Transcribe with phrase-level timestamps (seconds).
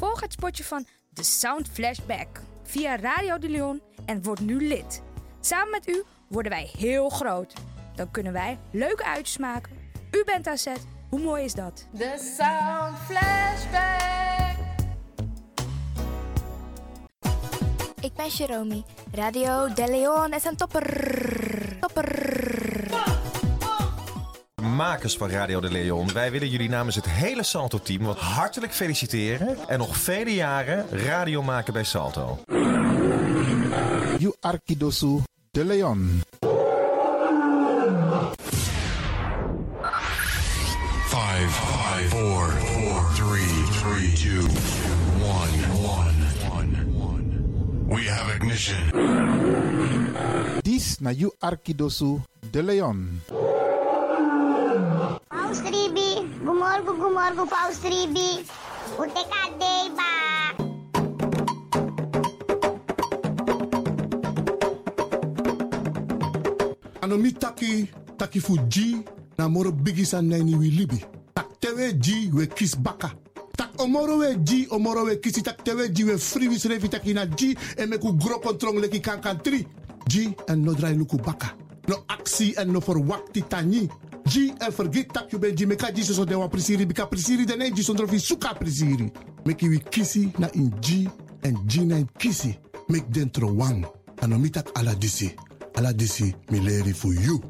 [0.00, 2.28] Volg het spotje van The Sound Flashback
[2.62, 5.02] via Radio de Leon en word nu lid.
[5.40, 7.52] Samen met u worden wij heel groot.
[7.94, 9.72] Dan kunnen wij leuke uitjes maken.
[10.10, 10.86] U bent aan zet.
[11.08, 11.86] Hoe mooi is dat?
[11.98, 14.56] The Sound Flashback.
[18.00, 18.84] Ik ben Jerome.
[19.12, 20.82] Radio De Leon is een topper.
[20.82, 21.49] Topper.
[24.80, 29.56] Makers van Radio de Leon, wij willen jullie namens het hele Salto-team wat hartelijk feliciteren
[29.68, 32.38] en nog vele jaren radio maken bij Salto.
[34.18, 36.20] You Arkidosu de Leon.
[41.06, 44.46] Five, five, four, four, three, three, two,
[45.22, 45.52] one,
[45.82, 46.14] one,
[46.50, 47.24] one, one.
[47.86, 48.90] We have ignition.
[50.62, 53.20] This na you Arkidosu de Leon.
[56.60, 58.44] morgu, cu morgu, pau stribi,
[59.00, 60.12] uite cadei, ba!
[67.00, 69.04] Anomi taki, taki fuji,
[69.38, 71.04] na moro naini wi libi.
[71.34, 73.10] Tak tewe ji we kis baka.
[73.56, 77.26] Tak omoro we ji, omoro we kisi, tak tewe ji we free wisrevi taki na
[77.26, 79.66] ji, emeku gro kontrong leki kankan tri.
[80.06, 81.59] Ji en nodrai luku baka.
[81.90, 83.88] No actie en no verwakti tani.
[84.30, 87.72] G en vergeet tak ben G, meka G so de wa prisiri, bika prisiri dene
[87.74, 89.10] G sondro fi suka prisiri.
[89.44, 91.08] Meki wi kisi na in G,
[91.42, 92.54] en G na in kisi.
[92.88, 93.84] Mek dentro wang.
[94.22, 95.34] Anomi tak ala disi.
[95.74, 97.40] Ala disi mileri for you.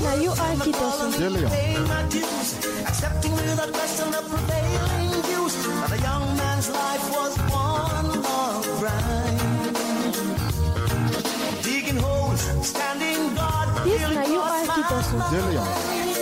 [0.00, 1.50] This na you Arkidosu de Leon.
[1.50, 2.54] Paying my dues,
[2.88, 5.54] accepting without question the prevailing views.
[5.80, 9.76] That a young man's life was one long grind.
[11.62, 13.68] Digging holes, standing guard.
[13.84, 16.19] This till na you cross my Arkidosu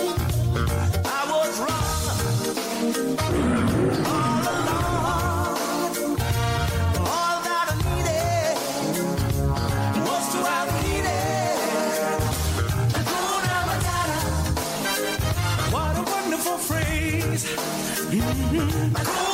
[18.39, 19.28] mm-hmm.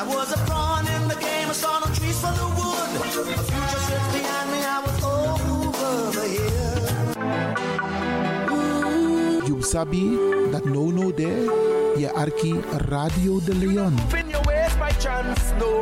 [0.00, 2.90] I was a pawn in the game, I saw no trees for the wood.
[2.94, 6.84] A future sits behind me, I was over the hill.
[9.48, 10.04] You sabi
[10.52, 11.50] that no no there,
[11.98, 12.54] ya arki
[12.88, 13.98] Radio de Leon.
[14.08, 15.80] Spin your ways by chance, no.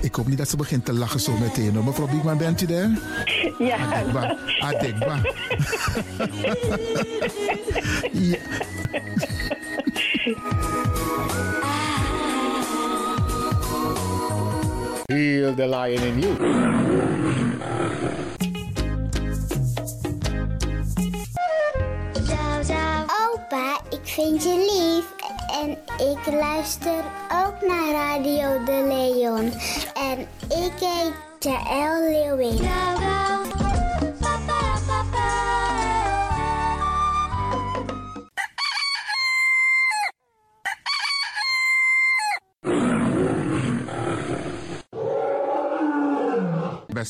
[0.00, 1.84] Ik hoop niet dat ze begint te lachen zo meteen.
[1.84, 2.90] Mevrouw Biekman, bent u daar?
[3.58, 3.76] Ja.
[3.76, 4.36] Adekba.
[4.60, 5.20] Adekba.
[8.30, 8.38] ja.
[15.08, 16.36] Heal the lion in you.
[23.32, 25.04] Opa, ik vind je lief.
[25.62, 25.70] En
[26.10, 27.04] ik luister
[27.44, 29.52] ook naar Radio de Leon.
[29.94, 32.60] En ik heet Jaël Leeuwin.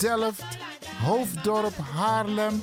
[0.00, 0.44] Delft,
[1.06, 2.62] Hoofddorp, Haarlem,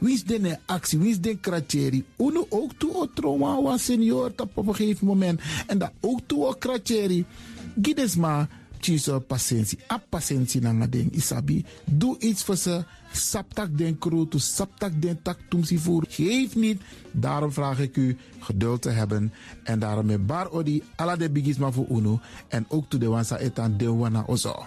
[0.00, 0.98] Wie is de actie?
[0.98, 2.04] Wie is de kratjeri?
[2.18, 5.40] Uno ook toe o trauma senior op een gegeven moment.
[5.66, 7.24] En dat ook toe o kratjeri.
[7.82, 8.48] Gides maar
[8.84, 9.78] tjiso patiëntie.
[9.88, 11.64] A patiëntie na ding isabi.
[11.84, 12.84] Doe iets voor ze.
[13.14, 16.04] Saptak den kroto, saptak den tak tumsi voer.
[16.08, 16.82] Geef niet.
[17.10, 19.32] Daarom vraag ik u geduld te hebben.
[19.62, 22.20] En daarom met bar odi ala de bigisma voor uno.
[22.48, 24.66] En ook toe de wansa etan de wana ozo.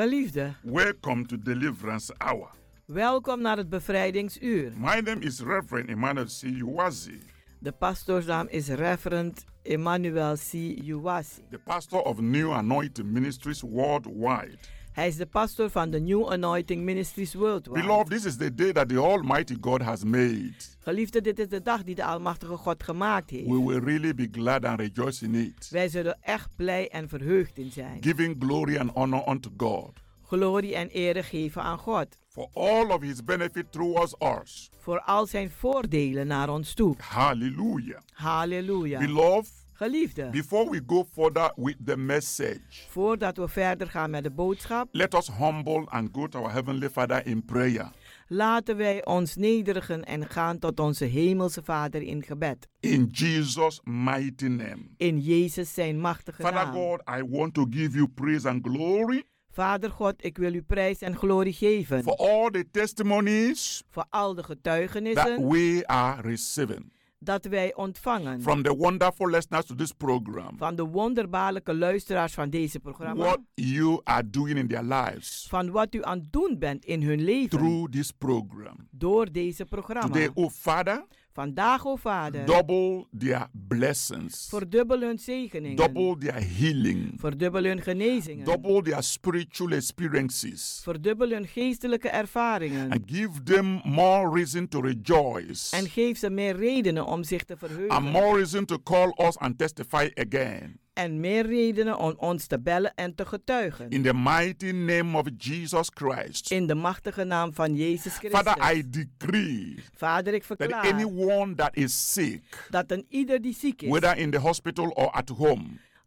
[0.00, 2.48] Geliefde, welcome to Deliverance Hour.
[2.84, 4.72] welkom naar het bevrijdingsuur.
[4.76, 6.42] My name is Reverend Emmanuel C.
[6.42, 7.18] Uwazi,
[7.58, 10.52] De pastoorsnaam is Reverend Emmanuel C.
[10.84, 11.42] Uwasi.
[11.50, 14.58] the pastor of New Anointing Ministries worldwide.
[14.96, 17.80] Hij is de pastor van de New Anointing Ministries Worldwide.
[17.80, 20.54] Beloved, this is the day that the Almighty God has made.
[20.78, 23.46] Geliefde, dit is de dag die de Almachtige God gemaakt heeft.
[23.48, 27.58] We will really be glad and rejoice in it, Wij zullen echt blij en verheugd
[27.58, 28.02] in zijn.
[28.02, 29.90] giving glory and honor unto God
[30.22, 32.06] Glorie en ere geven aan God.
[32.28, 34.70] for all of his benefit towards us.
[34.78, 36.94] Voor al zijn voordelen naar ons toe.
[36.98, 38.00] Hallelujah.
[38.12, 38.98] Halleluja.
[38.98, 44.30] Beloved, Geliefde, before we go further with the message, voordat we verder gaan met de
[44.30, 47.90] boodschap, let us humble and go to our Heavenly Father in prayer.
[48.28, 52.68] laten wij ons nederigen en gaan tot onze Hemelse Vader in gebed.
[52.80, 54.82] In Jesus' mighty name.
[54.96, 56.74] In Jezus zijn machtige Father naam.
[56.74, 61.00] God, I want to give you praise and glory Vader God, ik wil u prijs
[61.00, 62.02] en glorie geven.
[62.02, 68.42] for all the testimonies Voor al de that getuigenissen we are receiving dat wij ontvangen.
[68.42, 70.56] from the wonderful listeners to this program.
[70.56, 73.24] Van de wonderbaarlijke luisteraars van deze programma.
[73.24, 77.02] What you are doing in their lives Van wat u aan het doen bent in
[77.02, 77.58] hun leven.
[77.58, 78.88] through this program.
[78.90, 80.06] Door deze programma.
[80.06, 81.04] Today, oh Father,
[81.40, 82.44] Vandaag, o Vader.
[82.46, 85.76] double their blessings, Verdubbel hun zegeningen.
[85.76, 88.44] double their healing, Verdubbel hun genezingen.
[88.44, 92.90] double their spiritual experiences, Verdubbel hun geestelijke ervaringen.
[92.92, 97.56] and give them more reason to rejoice En geef ze meer redenen om zich te
[97.56, 97.90] verheugen.
[97.96, 100.78] and more reason to call us and testify again.
[100.96, 103.90] En meer redenen om ons te bellen en te getuigen.
[103.90, 106.50] In the mighty name of Jesus Christ.
[106.50, 108.40] In de machtige naam van Jezus Christus.
[108.40, 113.54] Father, I decree Vader, ik that verklaar anyone that is sick, dat een ieder die
[113.54, 115.64] ziek is, whether in the hospital or at home,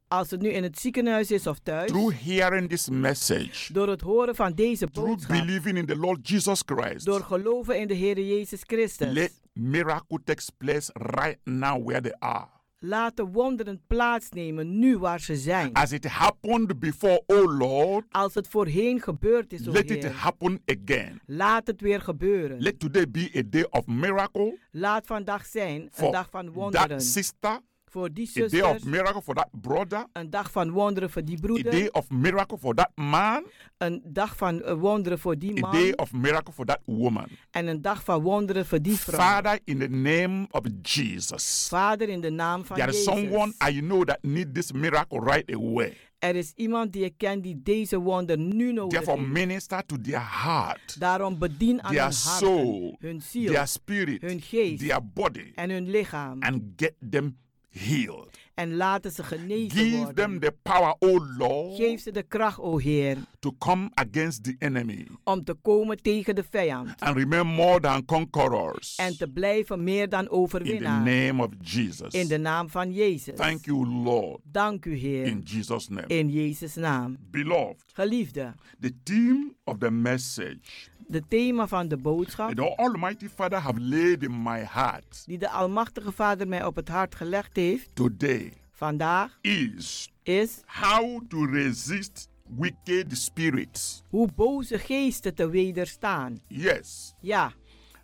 [0.07, 4.01] als het nu in het ziekenhuis is of thuis, through hearing this message, door het
[4.01, 7.93] horen van deze through boodschap, believing in the Lord Jesus Christ, door geloven in de
[7.93, 12.57] Heer Jezus Christus, let miracle take place right now where they are.
[12.79, 15.73] Laat de wonderen plaatsnemen nu waar ze zijn.
[15.73, 20.11] As it happened before, oh Lord, Als het voorheen gebeurd is, o let it Heer,
[20.13, 21.21] happen again.
[21.25, 22.59] laat het weer gebeuren.
[22.61, 26.53] Let today be a day of miracle Laat vandaag zijn een for dag van that
[26.53, 27.59] wonderen sister,
[27.89, 30.05] Voor die A day of miracle for that brother.
[30.13, 33.43] Een dag van wonderen voor die A day of miracle for that man.
[33.77, 37.27] Een dag van eh, wonderen voor die A day of miracle for that woman.
[37.51, 39.19] En een dag van wonderen voor die vrouw.
[39.19, 41.67] Father, in the name of Jesus.
[41.69, 43.13] Vader, in de naam van There is Jezus.
[43.13, 45.97] someone I know that need this miracle right away.
[46.19, 49.31] Er is iemand die ik ken die deze wonder nu nodig Therefore, heeft.
[49.31, 54.21] minister to their heart, Daarom bedien aan their hun hart, soul, hun ziel, their spirit,
[54.21, 56.37] hun geest their body, en hun lichaam.
[56.41, 57.37] and get them
[57.69, 58.37] healed.
[58.53, 60.15] En laten ze genezen Give worden.
[60.15, 64.55] them the power, O Lord, Geef ze de kracht, o Heer, to come against the
[64.59, 67.01] enemy om te komen tegen de vijand.
[67.01, 68.95] and remain more than conquerors.
[68.95, 72.13] En te blijven meer dan In the name of Jesus.
[72.13, 73.35] In de naam van Jezus.
[73.35, 74.39] Thank you, Lord.
[74.43, 75.25] Dank u, Heer.
[75.25, 76.07] In Jesus' name.
[76.07, 77.17] In Jezus' naam.
[77.31, 83.59] Beloved, Geliefde, the theme of the message de thema van de boodschap the Almighty Father
[83.59, 87.89] have laid in my heart die de Almachtige Vader mij op het hart gelegd heeft
[87.93, 94.03] today vandaag is is how to resist wicked spirits.
[94.09, 96.39] hoe boze geesten te wederstaan.
[96.47, 97.13] Yes.
[97.21, 97.53] Ja,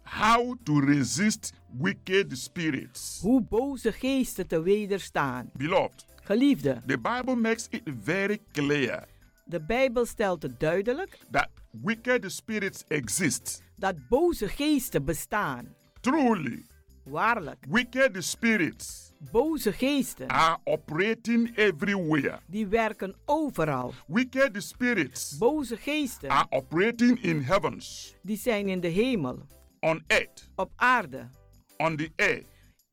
[0.03, 3.19] How to resist wicked spirits.
[3.21, 5.49] hoe boze geesten te wederstaan.
[5.57, 9.07] Beloved, Geliefde, the Bible makes it very clear
[9.47, 11.49] de Bijbel stelt het duidelijk that
[11.83, 13.63] wicked spirits exist.
[13.75, 15.75] dat boze geesten bestaan.
[16.01, 16.65] Truly,
[17.05, 22.39] Waarlijk, wicked spirits boze geesten are operating everywhere.
[22.45, 23.93] die werken overal.
[24.07, 29.47] Wicked spirits Boze geesten are operating in heavens, die zijn in de hemel,
[29.79, 31.29] on earth, op aarde,
[31.77, 32.43] on the air,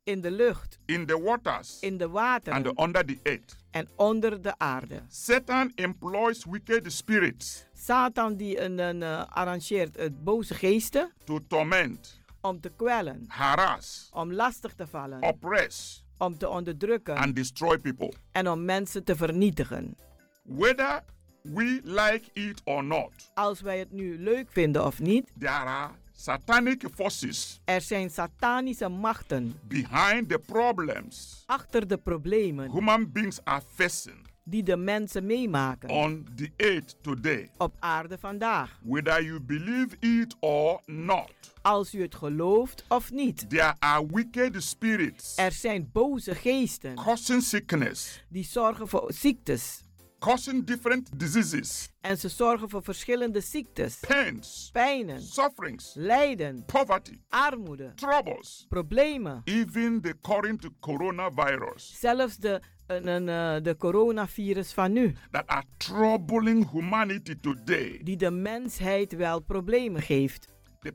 [0.04, 3.56] in de lucht, in the waters, in de and wateren under the earth.
[3.70, 5.02] en onder de aarde.
[5.08, 12.20] Satan employs wicked spirits Satan die een, een, eh, arrangeert het boze geesten to torment,
[12.42, 18.12] om te kwellen, harass, om lastig te vallen, oppress, om te onderdrukken and destroy people.
[18.32, 19.96] en om mensen te vernietigen.
[20.44, 21.02] Whether
[21.42, 25.90] we like it or not, Als wij het nu leuk vinden of niet, there are
[26.12, 33.62] satanic forces er zijn satanische machten behind the problems achter de problemen human beings are
[33.74, 37.50] facing die de mensen meemaken on the earth today.
[37.58, 38.78] op aarde vandaag.
[38.82, 41.30] Whether you believe it or not,
[41.62, 43.50] Als u het gelooft of niet.
[43.50, 49.82] there are wicked spirits Er zijn boze geesten causing sickness, die zorgen voor ziektes.
[50.18, 57.92] causing different diseases, En ze zorgen voor verschillende ziektes, pains, pijnen, sufferings, lijden, poverty, armoede,
[57.94, 59.40] troubles, problemen.
[59.44, 62.60] even the current coronavirus Zelfs de,
[62.96, 68.00] een- een, eh, de coronavirus van nu, that are troubling humanity today.
[68.02, 70.48] die de mensheid wel problemen geeft.
[70.80, 70.94] The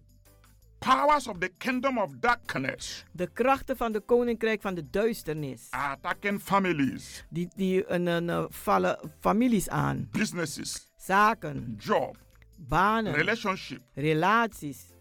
[0.80, 5.96] powers of the kingdom of darkness De krachten van de koninkrijk van de duisternis, are
[5.96, 12.18] attacking families, die, die een, een, vallen families aan, businesses, zaken, job,
[12.58, 13.82] banen, relationship.
[13.94, 14.96] relaties.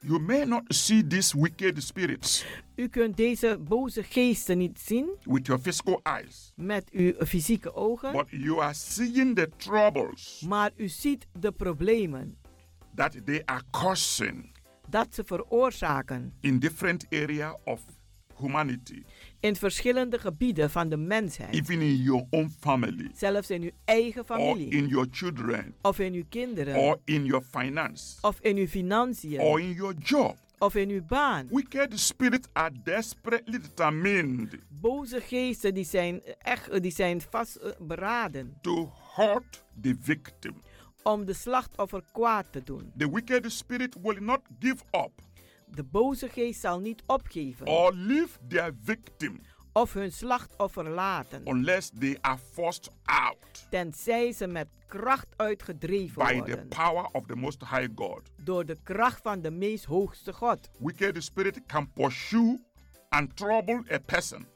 [0.00, 2.44] You may not see these wicked spirits
[2.76, 8.12] U kunt deze boze geesten niet zien with your physical eyes, met uw fysieke ogen,
[8.12, 12.36] but you are seeing the troubles maar u ziet de problemen
[12.94, 14.54] that they are causing
[14.88, 17.80] dat ze veroorzaken in different area of
[18.38, 19.02] humanity,
[19.40, 21.54] in verschillende gebieden van de mensheid.
[21.54, 25.98] even in your own family, Zelfs in uw eigen or familie, in your children, of
[25.98, 30.36] in uw kinderen, or in your finance, of in uw financiën, or in your job.
[30.58, 31.46] of in uw baan.
[31.50, 39.64] Wicked spirits are desperately determined Boze geesten die zijn echt die zijn vastberaden to hurt
[39.80, 40.54] the victim.
[41.02, 42.92] om de slachtoffer kwaad te doen.
[42.96, 45.10] The wicked spirit will not give up
[45.66, 49.40] De boze geest zal niet opgeven or leave their victim
[49.72, 56.28] of hun slachtoffer laten, unless they are forced out tenzij ze met kracht uitgedreven by
[56.32, 58.20] the worden power of the Most High God.
[58.44, 60.70] door de kracht van de meest hoogste God.
[60.78, 62.58] Wicked spirit can pursue
[63.08, 64.46] and trouble a person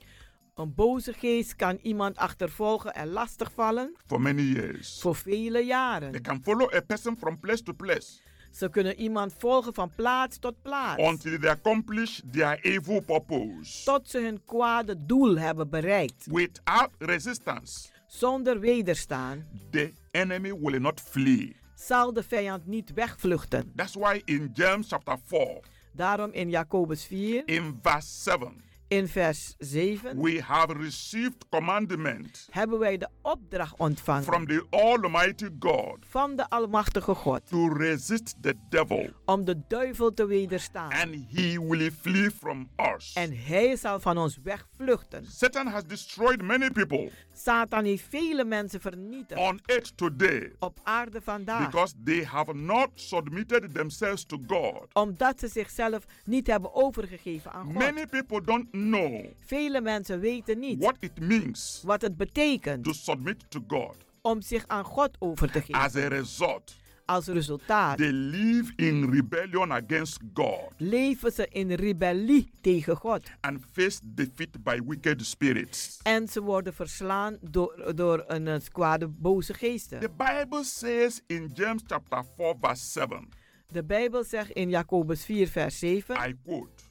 [0.55, 5.01] Een boze geest kan iemand achtervolgen en lastigvallen for many years.
[5.01, 6.23] voor vele They jaren.
[6.23, 10.55] can follow a person from place to place Ze kunnen iemand volgen van plaats tot
[10.63, 13.85] plaats, until they accomplish their evil purpose.
[13.85, 16.27] tot ze hun kwade doel hebben bereikt.
[16.31, 21.57] Without resistance, Zonder wederstaan the enemy will not flee.
[21.75, 23.73] zal de vijand niet wegvluchten.
[23.77, 25.61] That's why in James chapter 4,
[25.93, 32.79] Daarom in Jacobus 4, in verse 7, In vers 7 we have received commandment hebben
[32.79, 38.55] wij de opdracht ontvangen from the Almighty God van de Almachtige God to resist the
[38.69, 40.91] devil, om de duivel te wederstaan.
[40.93, 43.13] and he will flee from us.
[43.13, 45.27] En hij zal van ons wegvluchten.
[45.27, 51.21] Satan has destroyed many people Satan heeft vele mensen vernietigd on earth today op aarde
[51.21, 51.65] vandaag.
[51.71, 54.87] because they have not submitted themselves to God.
[54.93, 57.75] Omdat ze zichzelf niet hebben overgegeven aan God.
[57.75, 62.93] Many people don't know Vele mensen weten niet what it means wat het betekent to
[62.93, 63.97] submit to God.
[64.23, 65.75] om zich aan God over te geven.
[65.75, 72.51] As a result, Als resultaat they live in rebellion against God leven ze in rebellie
[72.61, 73.31] tegen God.
[73.41, 75.99] and face defeat by wicked spirits.
[76.03, 80.01] En ze worden verslaan door, door een kwade, boze geesten.
[80.01, 83.29] The Bible says in James chapter 4 verse 7,
[83.67, 86.29] De Bijbel zegt in Jacobus 4 vers 7.
[86.29, 86.83] I quote,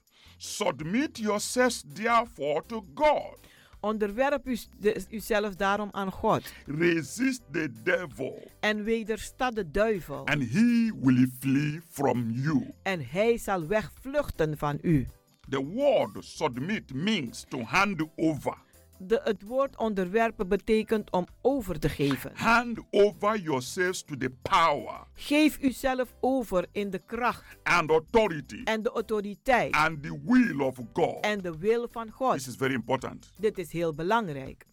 [0.41, 3.38] Submit yourselves therefore to God.
[3.82, 6.54] Onderwerp u, de, uzelf daarom aan God.
[6.65, 10.25] Resist the devil En wedersta de duivel.
[10.25, 12.73] and he will flee from you.
[12.84, 15.08] En hij zal wegvluchten van u.
[15.49, 18.58] The word submit means to hand over.
[19.02, 22.32] De, het woord onderwerpen betekent om over te geven.
[22.34, 28.84] Hand over yourselves to the power Geef uzelf over in de kracht and authority en
[28.84, 31.20] de autoriteit and the will of God.
[31.24, 32.34] en de wil van God.
[32.34, 33.32] This is very important.
[33.38, 34.66] Dit is heel belangrijk.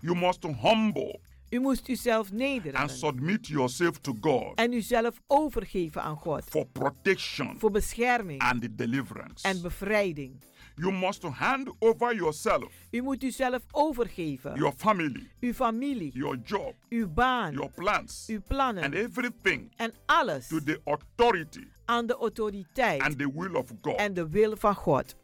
[0.00, 1.20] You must humble
[1.50, 6.44] U moest uzelf and nederen submit yourself to God en uzelf overgeven aan God.
[6.44, 9.48] for protection Voor bescherming and deliverance.
[9.48, 10.42] en bevrijding.
[10.80, 14.56] You must hand over yourself, U moet uzelf overgeven.
[14.56, 19.92] your family, Uw familie, your job, uw baan, your plans, uw and plannen everything en
[20.06, 23.96] alles to the authority aan de autoriteit and the will of God.
[23.96, 25.14] en de wil van God.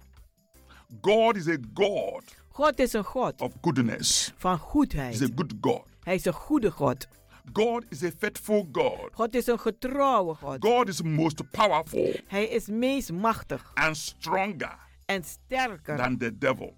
[1.01, 4.33] God is a God God is een God of goodness.
[4.37, 5.19] van goedheid.
[5.19, 5.83] He's a good God.
[6.03, 7.07] Hij is een goede God.
[7.53, 9.09] God is a faithful God.
[9.13, 10.57] God is een getrouwe God.
[10.65, 15.97] God is most powerful Hij is meest machtig and stronger en sterker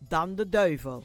[0.09, 1.05] dan de duivel.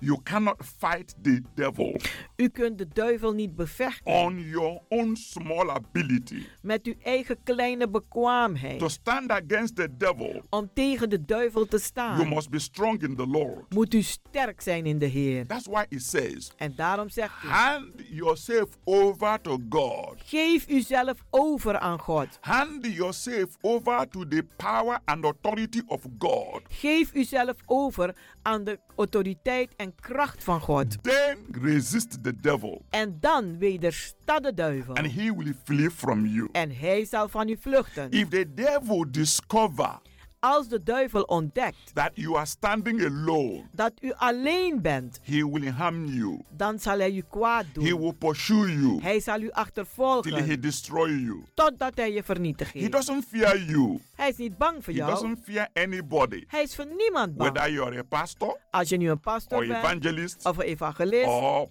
[0.00, 1.96] You cannot fight the devil
[2.36, 6.42] U kunt de duivel niet bevechten on your own small ability.
[6.62, 8.78] met uw eigen kleine bekwaamheid.
[8.78, 13.02] To stand against the devil, Om tegen de duivel te you staan, must be strong
[13.02, 13.74] in the Lord.
[13.74, 15.46] moet u sterk zijn in de Heer.
[15.46, 20.14] That's why it says, En daarom zegt u, hand yourself over to God.
[20.24, 22.38] geef uzelf over aan God.
[22.40, 26.60] Hand yourself over to the power and authority of God.
[26.68, 31.02] Geef uzelf over aan de autoriteit en kracht van God.
[31.02, 34.94] Then resist the devil, En dan wedersta de duivel.
[34.94, 36.48] and he will flee from you.
[36.52, 38.10] En hij zal van u vluchten.
[38.10, 39.98] If the devil discover
[40.40, 45.70] Als de duivel ontdekt that you are standing alone, dat u alleen bent, he will
[45.70, 46.42] harm you.
[46.56, 48.00] dan zal hij u kwaad He doen.
[48.00, 51.44] will pursue you Hij zal u till he achtervolgen destroy you.
[51.54, 52.72] totdat hij je vernietigt.
[52.72, 54.00] He doesn't fear you.
[54.14, 55.10] Hij is niet bang voor He jou.
[55.10, 56.44] doesn't fear anybody.
[56.46, 57.52] Hij is voor niemand bang.
[57.52, 61.26] Whether you're a pastor Als je nu een pastor or bent, evangelist of een evangelist,
[61.28, 61.68] or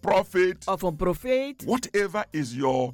[0.00, 2.92] prophet, of een profeet, whatever is your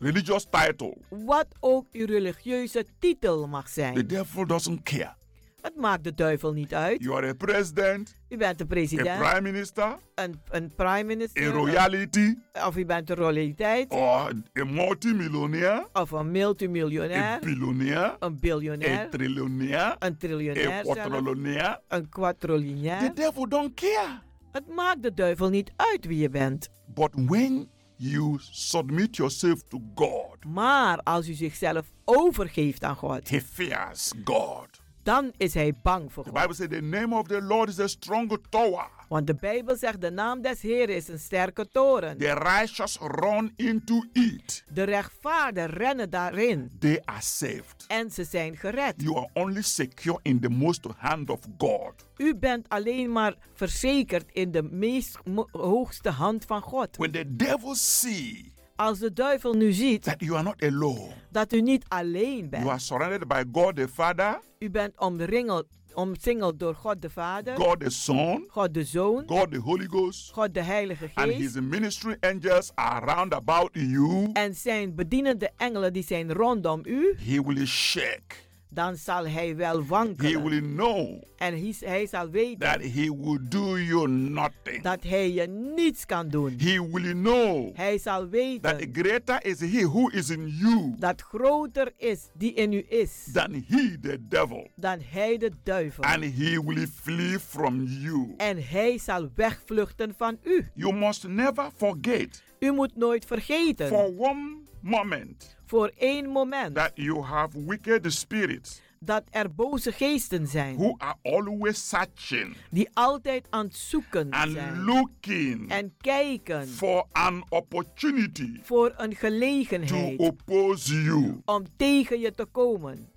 [0.00, 4.06] religious title, wat ook uw religieuze titel mag the zijn.
[4.06, 5.18] devil doesn't care.
[5.60, 7.02] Het maakt de duivel niet uit.
[7.02, 11.48] You are a president, U bent de a president, prime minister, een, een prime minister,
[11.48, 12.34] a royalty,
[12.66, 18.36] of u bent de royaliteit, or a multimillionaire, of een a multimiljonair, billionaire, een a
[18.40, 21.80] biljonair, trillionaire, een a triljonair, zelf, quadrillionaire.
[21.88, 23.14] een The quadrillionair.
[23.14, 24.18] devil don't care.
[24.52, 26.68] Het maakt de duivel niet uit wie je bent.
[26.94, 27.68] But when
[28.02, 34.69] you submit yourself to God, Maar als u zichzelf overgeeft aan God, he fears God.
[35.02, 37.86] Dan is hij bang voor The Bible says the name of the Lord is a
[37.86, 38.86] strong tower.
[39.08, 42.18] Want de Bijbel zegt, de naam des Heeren is een sterke toren.
[42.18, 44.64] The righteous run into it.
[44.72, 47.84] De rechtvaardigen rennen daarin They are saved.
[47.88, 48.94] en ze zijn gered.
[48.96, 51.92] You are only secure in the most hand of God.
[52.16, 55.18] U bent alleen maar verzekerd in de meest
[55.50, 56.96] hoogste hand van God.
[56.96, 61.52] When the devil see Als de duivel nu ziet that you are not alone, dat
[61.52, 66.58] u niet alleen you bent, are surrounded by God the Father, u bent omringeld, omsingeld
[66.58, 70.54] door God de Vader, God the Son, God de Zoon, God the Holy Ghost, God
[70.54, 75.92] de Heilige and his Geest ministry angels are round about you, en zijn bedienende engelen
[75.92, 78.34] die zijn rondom u, he will shake
[78.70, 80.42] dan zal hij wel He wankelen.
[80.44, 84.82] will know En hij, hij zal weten that he will do you nothing.
[84.82, 86.54] dat hij je niets kan doen.
[86.58, 91.20] He will know Hij zal that weten greater is he who is in you dat
[91.20, 94.70] groter is die in u is than he, the devil.
[94.76, 96.04] dan hij de duivel.
[96.04, 98.34] And he will flee from you.
[98.36, 100.70] En hij zal wegvluchten van u.
[100.74, 106.92] You must never forget U moet nooit vergeten for one moment voor één moment that
[106.94, 113.46] you have wicked spirits dat er boze geesten zijn who are always searching die altijd
[113.50, 120.18] aan het zoeken and zijn looking en kijken for an opportunity voor een to gelegenheid
[120.18, 121.40] oppose you.
[121.44, 123.08] om tegen je te komen.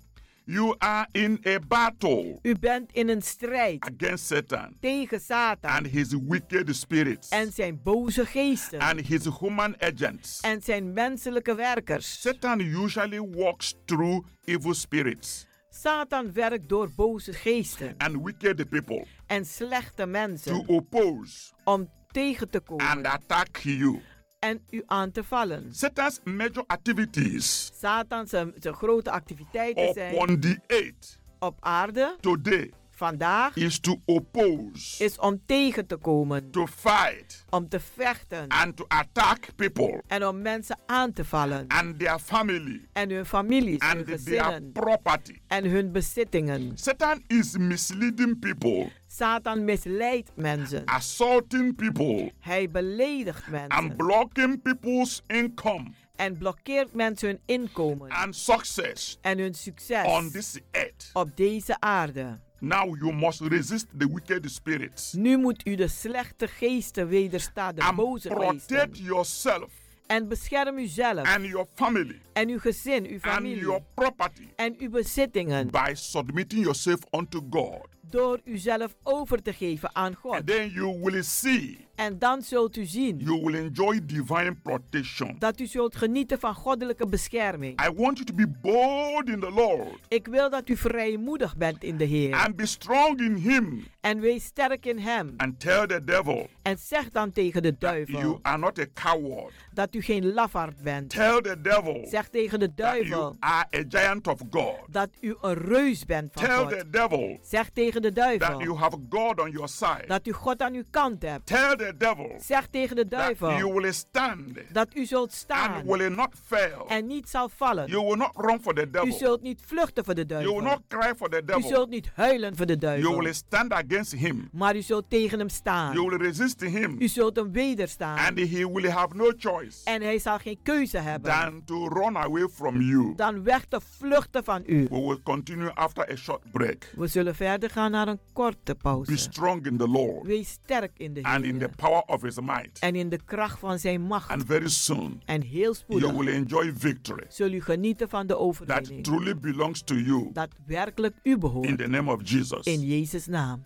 [0.46, 5.86] You are in a battle U bent in een strijd against Satan tegen Satan and
[5.86, 10.40] his wicked spirits en zijn boze geesten and his human agents.
[10.40, 12.20] en zijn menselijke werkers.
[12.20, 19.44] Satan usually walks through evil spirits Satan werkt door boze geesten and wicked people en
[19.44, 24.00] slechte mensen to oppose om tegen te komen and attack you.
[24.44, 25.74] En u aan te vallen.
[25.74, 32.72] Satan's major activities Satan zijn, zijn grote activiteiten zijn upon the earth op aarde today
[32.96, 38.76] vandaag is to oppose, is om tegen te komen, to fight, om te vechten and
[38.76, 43.80] to attack people en om mensen aan te vallen and their family en hun families,
[43.80, 45.38] hun and their gezinnen property.
[45.46, 46.72] en hun bezittingen.
[46.74, 50.84] Satan is misleading people, Satan misleidt mensen.
[50.84, 58.36] assaulting people, Hij beledigt and mensen blocking people's income en blokkeert mensen hun inkomen and
[58.36, 61.10] success en hun succes on this earth.
[61.12, 62.38] op deze aarde.
[62.58, 67.82] Now you must resist the wicked spirits Nu moet u de slechte geesten weerstaan, de
[67.82, 69.04] and boze protect geesten.
[69.04, 69.72] yourself
[70.06, 74.74] En bescherm uzelf and your family en uw gezin, uw and familie your property en
[74.78, 77.86] uw bezittingen by submitting yourself unto God.
[78.10, 80.32] door uzelf over te geven aan God.
[80.34, 85.36] And then you will see, En dan zult u zien you will enjoy divine protection.
[85.38, 87.80] dat u zult genieten van goddelijke bescherming.
[87.86, 91.82] I want you to be bold in the Lord Ik wil dat u vrijmoedig bent
[91.84, 92.34] in de Heer.
[92.34, 95.34] and be strong in Him En wees sterk in Hem.
[95.36, 99.52] and tell the devil En zeg dan tegen de you duivel are not a coward.
[99.72, 101.10] dat u geen lafaard bent.
[101.10, 104.74] Tell the devil Zeg tegen de that you duivel are a giant of God.
[104.88, 106.68] dat u een reus bent van Tell God.
[106.70, 110.04] the devil Zeg tegen de that you duivel have God on your side.
[110.06, 111.46] dat u God aan uw kant hebt.
[111.46, 115.32] Tell the devil Zeg tegen de that you duivel will stand dat u zult and
[115.32, 116.84] staan will not fail.
[116.88, 117.86] en niet zal vallen.
[117.88, 119.12] You will not run for the U devil.
[119.12, 120.70] zult niet vluchten voor de You will duivel.
[120.70, 121.68] not cry for the U devil.
[121.68, 123.18] zult niet huilen voor de You duivel.
[123.18, 124.48] will stand against him.
[124.52, 125.92] Maar u zult tegen hem You staan.
[126.08, 126.96] will resist him.
[126.98, 128.18] U zult hem wederstaan.
[128.18, 132.13] And he will have no choice En hij zal geen keuze hebben than to run
[132.16, 133.12] away from you.
[133.16, 134.86] dan weg te vluchten van u.
[134.90, 136.92] We will continue after a short break.
[136.96, 139.16] We zullen verder gaan naar een korte Be pauze.
[139.16, 141.74] strong in the Lord Wees sterk in de and in the Heer.
[141.76, 142.78] power of his might.
[142.80, 144.30] En in de kracht van zijn macht.
[144.30, 148.32] And very soon En heel you spoedig will enjoy victory zul u genieten van de
[148.32, 149.04] that overwinning.
[149.04, 151.78] truly belongs to you Dat werkelijk u in behoort.
[151.78, 152.66] the name of Jesus.
[152.66, 153.64] In Jezus' naam.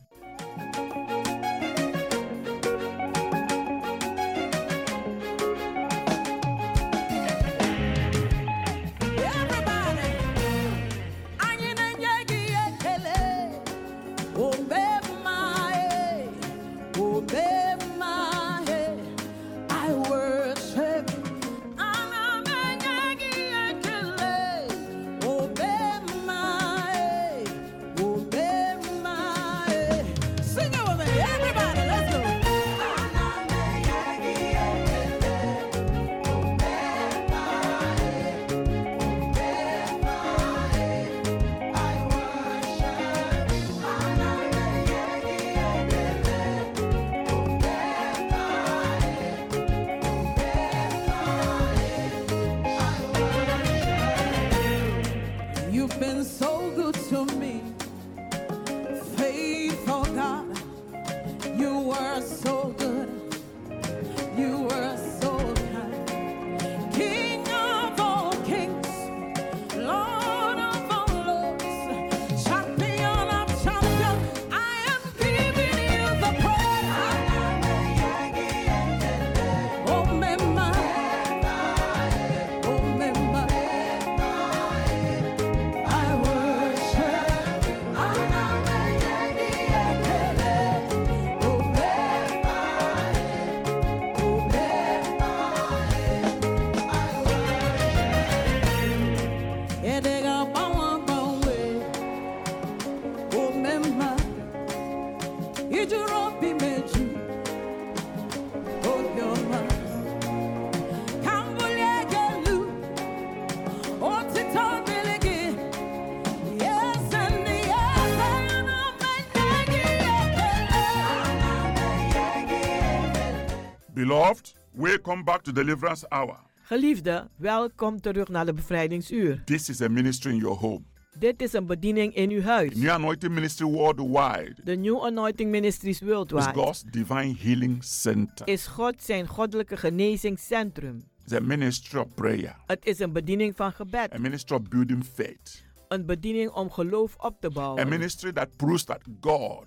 [124.29, 126.37] Beloved, welcome back to Deliverance Hour.
[126.63, 129.43] Geliefde, welkom terug naar de bevrijdingsuur.
[129.45, 130.81] This is a ministry in your home.
[131.19, 132.73] Dit is een bediening in uw huis.
[132.73, 136.49] The New Anointing Ministry worldwide De New Anointing Ministries worldwide.
[136.49, 138.49] is God's divine healing center.
[138.49, 141.05] is God zijn goddelijke genezingscentrum.
[141.25, 144.13] It's a ministry of prayer, Het is een bediening van gebed.
[144.15, 147.83] a ministry of building faith, Een bediening om geloof op te bouwen.
[147.85, 149.67] a ministry that proves that God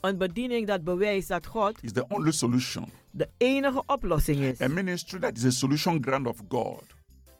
[0.00, 4.60] Een bediening dat bewijst dat God is the only solution, de enige oplossing is.
[4.60, 6.82] a ministry that is a solution ground of God,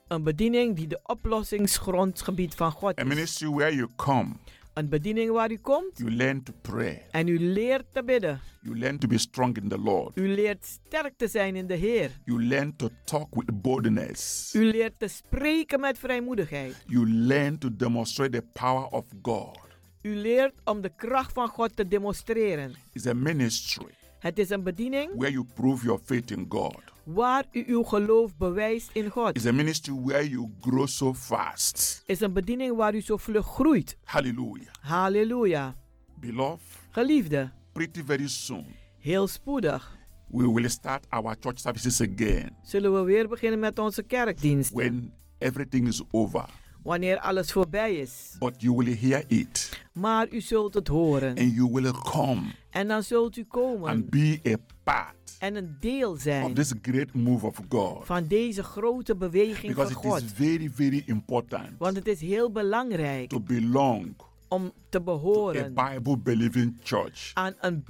[0.07, 3.03] Een bediening die de oplossingsgrondgebied van God is.
[3.03, 4.29] a ministry where you come,
[4.73, 8.39] Een bediening waar u komt you learn to pray, en u leert te bidden.
[8.61, 11.75] you learn to be strong in the Lord, U leert sterk te zijn in de
[11.75, 12.11] Heer.
[12.25, 16.83] you learn to talk with boldness, U leert te spreken met vrijmoedigheid.
[16.87, 19.57] you learn to demonstrate the power of God.
[20.01, 22.73] U leert om de kracht van God te demonstreren.
[22.93, 23.85] It's a ministry
[24.19, 26.75] Het is een bediening where you prove your faith in God.
[27.03, 29.35] waar u uw geloof bewijst in God.
[29.35, 32.03] It's a ministry where you grow so fast.
[32.05, 33.97] is een bediening waar u zo vlug groeit.
[34.03, 34.67] Hallelujah.
[34.81, 35.75] Halleluja.
[36.19, 38.65] Beloved, Geliefde, pretty very soon
[38.97, 44.03] heel spoedig we will start our church services again zullen we weer beginnen met onze
[44.03, 44.73] kerkdienst.
[44.73, 46.45] when everything is over.
[46.83, 48.35] Wanneer alles voorbij is.
[48.39, 51.37] But you will hear it Maar u zult het horen.
[51.37, 55.77] and you will come En dan zult u komen and be a part en een
[55.79, 58.05] deel of zijn this great move of God.
[58.05, 60.21] van deze grote beweging Because van it God.
[60.23, 64.15] is very, very important Want het is heel belangrijk to belong
[64.47, 67.83] om te to a behoren Bible believing church, aan een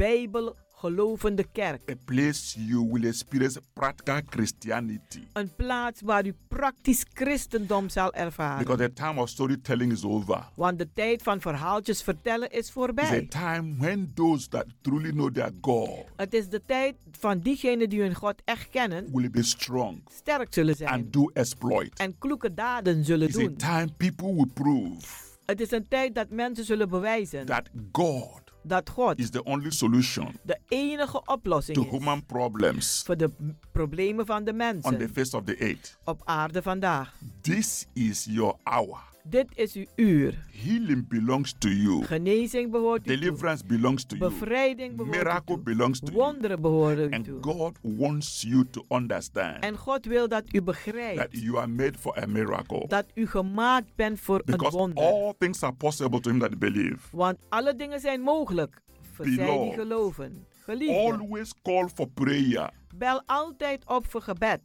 [0.81, 1.89] bijbelgelovende kerk.
[1.89, 5.23] a place you will experience practical Christianity.
[5.33, 8.57] Een plaats waar u praktisch christendom zal ervaren.
[8.65, 10.43] Because the time of storytelling is over.
[10.55, 13.25] Want de tijd van verhaaltjes vertellen is It's a voorbij.
[13.27, 18.01] time when those that truly know their God Het is de tijd van diegenen die
[18.01, 21.99] hun God echt kennen, will be strong sterk zullen zijn and do exploit.
[21.99, 23.55] en kloeke daden zullen It's a doen.
[23.55, 28.89] time people will prove Het is een tijd dat mensen zullen bewijzen that God dat
[28.89, 33.49] God is the only solution de enige oplossing to is human problems voor de m-
[33.71, 35.97] problemen van de on the face of the earth.
[36.03, 37.13] op aarde vandaag.
[37.41, 38.97] This is your hour.
[39.29, 40.45] Dit is uw uur.
[40.63, 42.03] Healing belongs to you.
[42.05, 43.15] Genezing behoort u toe.
[43.17, 44.29] Deliverance belongs to you.
[44.29, 45.63] Bevrijding behoort u Miracle toe.
[45.63, 46.17] belongs to you.
[46.17, 47.37] Wonderen behoren u And toe.
[47.41, 51.93] God wants you to understand En God wil dat u that begrijpt you are made
[51.99, 52.85] for a miracle.
[52.87, 55.03] dat u gemaakt bent voor een Because wonder.
[55.03, 56.97] all things are possible to him that believe.
[57.11, 58.81] Want alle dingen zijn mogelijk
[59.13, 60.45] voor zij die geloven.
[60.63, 64.59] Geliefde, Always call for prayer bel altijd op voor gebed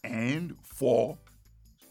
[0.00, 1.16] and for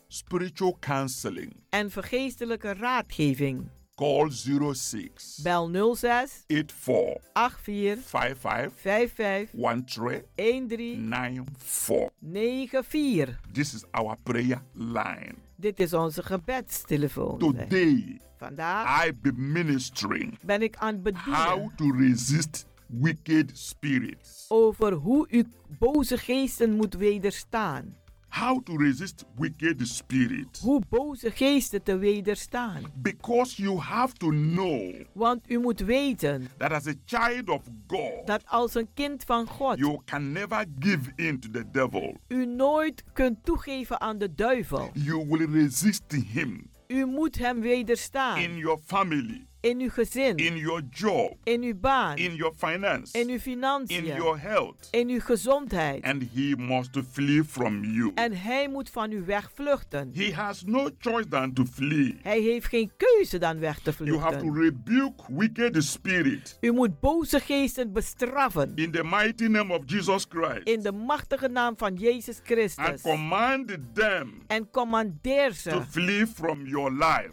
[0.08, 1.56] spiritual counseling.
[1.70, 3.70] en vergeestelijke raadgeving.
[3.96, 4.30] Call
[4.74, 9.52] 06 Bel 06 84 84 55 55
[9.86, 12.10] 13 13 94.
[12.22, 13.39] 94.
[13.54, 15.34] This is our prayer line.
[15.56, 17.38] Dit is onze gebedstelefoon.
[17.39, 24.46] Today, Vandaag I be ministering ben ik aan het how bedienen to resist wicked spirits.
[24.48, 25.46] over hoe u
[25.80, 27.96] boze geesten moet wederstaan.
[28.30, 30.60] How to resist wicked spirits.
[30.62, 32.82] Hoe boze geesten te wederstaan.
[32.96, 38.26] Because you have to know Want u moet weten that as a child of God,
[38.28, 42.18] dat als een kind van God you can never give in to the devil.
[42.28, 44.90] u nooit kunt toegeven aan de duivel.
[44.94, 48.38] You will resist him U moet hem wederstaan.
[48.40, 53.20] in your family, in uw gezin, in your job, in uw baan, in your finance,
[53.20, 56.04] in uw financiën, in your health, in uw gezondheid.
[56.04, 58.12] and he must flee from you.
[58.15, 60.12] En hij moet van u wegvluchten.
[60.13, 62.17] He has no choice than to flee.
[62.22, 64.62] Hij heeft geen keuze dan weg te You have to vluchten.
[64.63, 68.72] rebuke wicked spirit U moet boze geesten bestraffen.
[68.76, 73.02] in the mighty name of Jesus Christ In de machtige naam van Jezus and Christus.
[73.02, 77.32] command them En commandeer to ze flee from your life.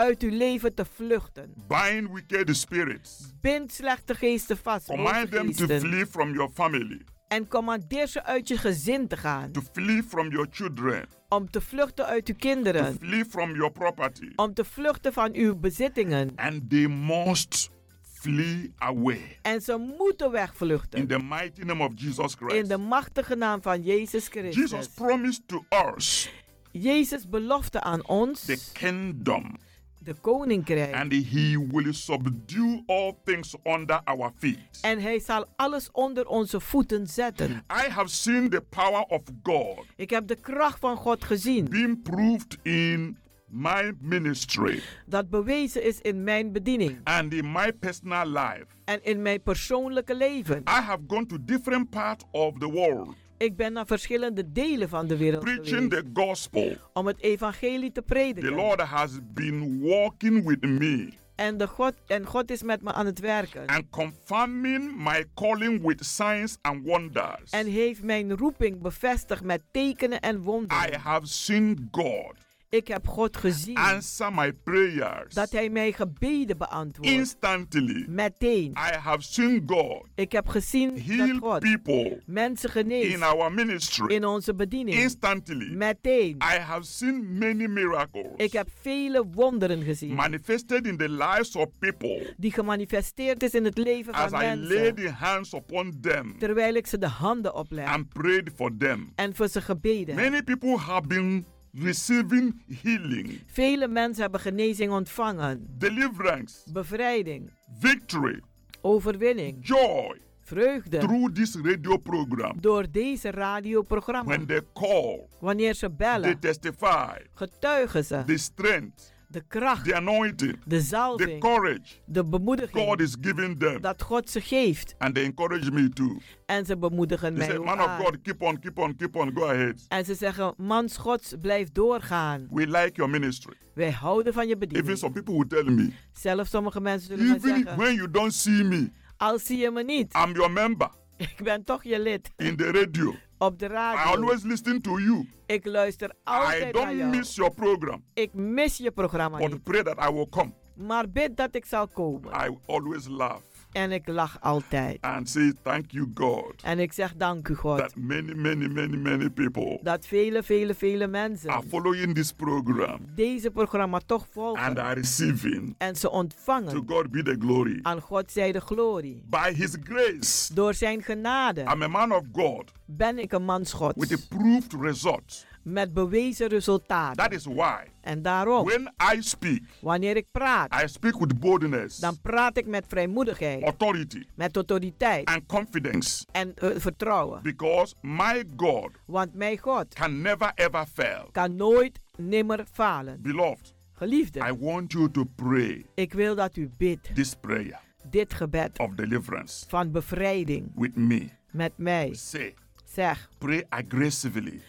[0.00, 1.54] Uit uw leven te vluchten.
[1.68, 3.32] Bind wicked spirits.
[3.40, 4.86] Bind slechte geesten vast.
[4.86, 9.52] Command them to flee from your family, En commandeer ze uit je gezin te gaan.
[9.52, 12.96] to flee from your children, Om te vluchten uit uw to kinderen.
[13.00, 14.32] flee from your property.
[14.36, 16.32] Om te vluchten van uw bezittingen.
[16.36, 17.70] And they must
[18.02, 19.38] flee away.
[19.42, 20.98] En ze moeten wegvluchten.
[20.98, 22.68] In the mighty name of Jesus In Christ.
[22.68, 24.88] de machtige naam van Jezus Jesus Christus.
[24.88, 25.64] promised to
[25.96, 26.30] us
[26.72, 29.56] Jezus belofte aan ons the kingdom,
[30.02, 30.94] de koninkrijk.
[30.94, 34.58] and he will subdue all things under our feet.
[34.80, 37.50] En hij zal alles onder onze voeten zetten.
[37.86, 41.64] I have seen the power of God Ik heb de kracht van God gezien.
[41.68, 46.98] being proved in my ministry Dat bewezen is in mijn bediening.
[47.04, 48.66] and in my personal life.
[48.84, 50.56] En in mijn persoonlijke leven.
[50.58, 55.06] I have gone to different parts of the world Ik ben naar verschillende delen van
[55.06, 56.76] de wereld preaching geweest the gospel.
[56.92, 58.52] om het evangelie te The prediken.
[58.52, 63.06] Lord has been walking with me En, de God, en God is met me aan
[63.06, 63.66] het werken.
[63.66, 67.50] and confirming my calling with signs and wonders.
[67.50, 71.00] En heeft mijn roeping bevestigd met tekenen en I wonderen.
[71.00, 72.34] have seen God
[72.72, 77.10] Ik heb God gezien answer my prayers dat hij mijn gebeden beantwoordt.
[77.12, 78.04] instantly.
[78.08, 78.70] Meteen.
[78.70, 83.52] I have seen God Ik heb gezien dat heal God people mensen in geneest our
[83.52, 84.98] ministry in onze bediening.
[84.98, 85.70] instantly.
[85.74, 86.36] Meteen.
[86.54, 90.14] I have seen many miracles Ik heb vele wonderen gezien.
[90.14, 94.44] manifested in the lives of people Die gemanifesteerd is in het leven as van I
[94.44, 94.76] mensen.
[94.76, 97.86] laid the hands upon them Terwijl ik ze de handen opleg.
[97.86, 99.12] and prayed for them.
[99.14, 100.14] En voor ze gebeden.
[100.14, 105.66] Many people have been receiving healing, Vele mensen hebben genezing ontvangen.
[105.78, 107.50] deliverance, Bevrijding.
[107.78, 108.40] victory,
[108.80, 109.58] Overwinning.
[109.66, 110.98] joy Vreugde.
[110.98, 112.56] through this radio program.
[112.60, 114.30] Door deze radioprogramma.
[114.36, 116.38] When they call, Wanneer ze they bellen.
[116.40, 118.22] testify Getuigen ze.
[118.26, 119.84] the strength, De kracht.
[119.84, 121.40] the anointing, De the zalving.
[121.40, 122.84] courage De bemoediging.
[122.86, 123.80] God is giving them.
[123.80, 124.94] Dat God ze geeft.
[124.98, 126.18] And they encourage me too.
[126.46, 127.96] En ze bemoedigen They mij say, ook Man of.
[127.96, 129.84] God, keep on, keep on, keep on, go ahead.
[129.88, 132.46] En ze zeggen, man Gods, blijf doorgaan.
[132.50, 133.54] We like your ministry.
[133.74, 134.98] Wij houden van je Even bediening.
[134.98, 138.32] some people will tell me, Zelfs sommige mensen zullen mij even zeggen, when you don't
[138.34, 140.90] see me, al zie je me niet, I'm your member
[141.36, 143.14] ik ben toch je lid in the radio.
[143.40, 144.02] Op de I radio.
[144.16, 145.28] always listen to you.
[145.46, 147.10] Ik luister I altijd naar don't jou.
[147.16, 149.62] miss your program, Ik mis je programma but niet.
[149.62, 150.52] pray that I will come.
[150.74, 152.32] Maar bid dat ik zal komen.
[152.46, 153.42] I always laugh
[153.72, 154.98] En ik lach altijd.
[155.00, 157.78] and say, Thank you, God, En ik zeg dank u God.
[157.78, 162.98] that many, many, many, many people Dat vele, vele, vele are mensen following this program
[163.14, 164.78] deze programma toch and volgen.
[164.78, 165.74] are receiving.
[165.78, 166.82] En ze To ontvangen.
[166.86, 167.78] God be the glory.
[167.82, 169.22] Aan God zij de glorie.
[169.26, 173.60] By His grace, Door zijn genade I'm a man of God ben ik een man
[173.60, 174.26] with a Gods.
[174.26, 175.46] proved result.
[175.62, 177.16] Met bewezen resultaten.
[177.16, 181.96] That is why En daarom, when I speak, wanneer ik praat, I speak with boldness,
[181.98, 187.42] dan praat ik met vrijmoedigheid, authority, met autoriteit and confidence en eh, vertrouwen.
[187.42, 191.28] because my God Want mijn God can never ever fail.
[191.32, 193.22] kan nooit nimmer falen.
[193.22, 197.80] Beloved, Geliefde, I want you to pray ik wil dat u bidt this prayer
[198.10, 201.28] dit gebed of deliverance van bevrijding with me.
[201.50, 202.14] met mij.
[202.14, 202.54] Say,
[202.84, 204.60] Zeg, pray aggressively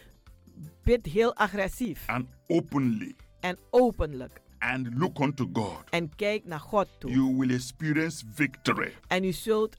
[0.82, 4.40] bid heel agressief and openly en openlijk.
[4.58, 5.82] and look unto God.
[5.90, 7.10] En kijk naar God toe.
[7.10, 9.76] You will experience victory En u zult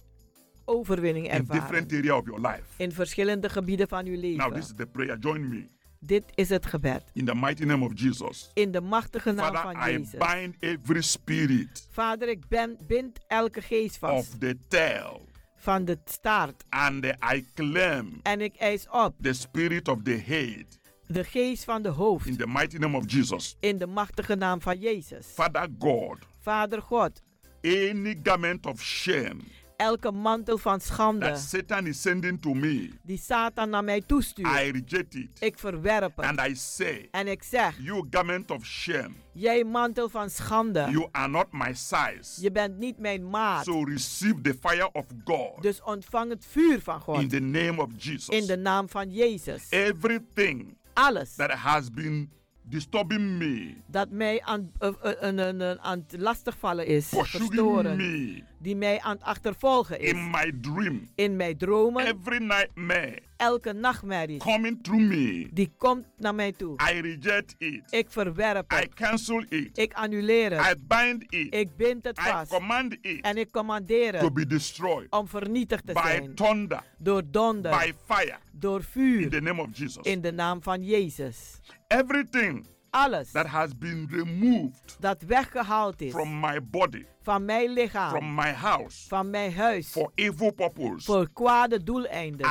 [0.66, 1.62] overwinning in ervaren.
[1.62, 2.64] different area of your life.
[2.78, 4.54] In verschillende gebieden van uw Now, leven.
[4.54, 5.18] this is the prayer.
[5.20, 5.68] Join me
[6.00, 7.04] Dit is het gebed.
[7.14, 8.50] in the mighty name of Jesus.
[8.54, 10.20] In de machtige naam Father, van I Jezus.
[10.34, 15.22] bind every spirit Vader, ik ben, bind elke geest of vast the tail
[15.64, 16.64] van de staart.
[16.70, 21.82] and I claim En ik eis op the spirit of the head de geest van
[21.82, 22.26] de hoofd.
[22.28, 23.56] in the mighty name of Jesus.
[23.60, 25.28] In de machtige naam van Jezus.
[25.34, 27.22] Father God, Vader God,
[27.64, 29.38] any garment of shame
[29.78, 34.48] elke mantel van schande that Satan is sending to me, die Satan naar mij toestuurt.
[34.48, 35.30] I reject it.
[35.40, 36.26] Ik verwerp het.
[36.26, 41.08] And I say, En ik zeg, you garment of shame, jij mantel van schande, you
[41.12, 42.42] are not my size.
[42.42, 43.64] je bent niet mijn maat.
[43.64, 47.90] So receive the fire of God Dus ontvang het vuur van in the name of
[47.98, 48.28] Jesus.
[48.28, 49.68] In de naam van Jezus.
[49.70, 52.32] Everything Alles that has been
[52.66, 58.76] disturbing me, dat mij aan, eh, eh, eh, aan het lastigvallen is, verstoren, me die
[58.76, 60.10] mij aan het achtervolgen is.
[60.12, 66.06] in my dream, In mijn dromen, every nightmare elke nachtmerrie, coming through me, die komt
[66.18, 66.80] naar mij toe.
[66.94, 67.82] I reject it.
[67.90, 68.94] Ik verwerp I het.
[68.94, 69.78] cancel it.
[69.78, 70.88] Ik annuleer I het.
[70.88, 71.54] bind it.
[71.56, 72.52] Ik bind het I vast.
[72.52, 76.36] command it En ik commandeer to het be destroyed om vernietigd te by zijn.
[76.36, 79.30] thunder, Door donder, by fire, door in vuur.
[79.30, 80.04] the name of Jesus.
[80.06, 81.60] In de naam van Jezus.
[81.94, 88.10] Everything Alles that has been removed dat weggehaald is from my body, van mijn lichaam,
[88.10, 91.80] from my house, van mijn huis, for evil purpose, voor kwade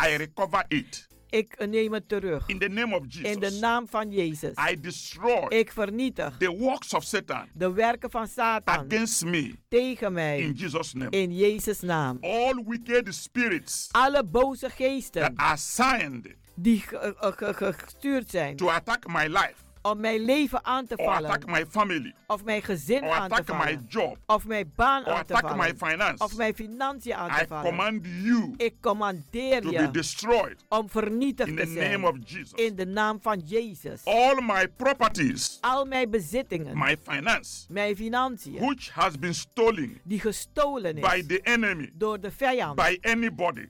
[0.05, 2.49] I recover it Ik neem het terug.
[2.49, 3.61] in the name of In de Jesus.
[3.61, 4.55] naam van Jezus.
[4.71, 10.17] I destroy Ik vernietig the works of Satan de werken van Satan against me tegen
[10.17, 10.53] in.
[10.53, 11.11] Jesus' name.
[11.11, 12.19] In Jezus' naam.
[12.21, 18.57] All wicked spirits Alle boze that geesten are assigned die ge- ge- ge- gestuurd zijn.
[18.57, 21.31] To attack my life, Om mijn leven aan te or vallen.
[21.31, 23.85] attack my family Of mijn gezin or aan te my vallen.
[23.89, 25.77] job Of mijn baan or aan te my vallen.
[25.77, 27.65] finance, Of mijn financiën aan te vallen.
[27.65, 31.91] command you Ik commandeer to be je destroyed om vernietigd in te the zijn.
[31.91, 32.53] name of Jesus.
[32.53, 34.05] In de naam van Jezus.
[34.05, 36.79] All my properties, Al mijn bezittingen.
[36.79, 38.59] my finance, Mijn financiën.
[38.59, 41.09] which has been stolen Die gestolen is.
[41.11, 42.75] by the enemy, door de vijand.
[42.77, 43.67] by anybody,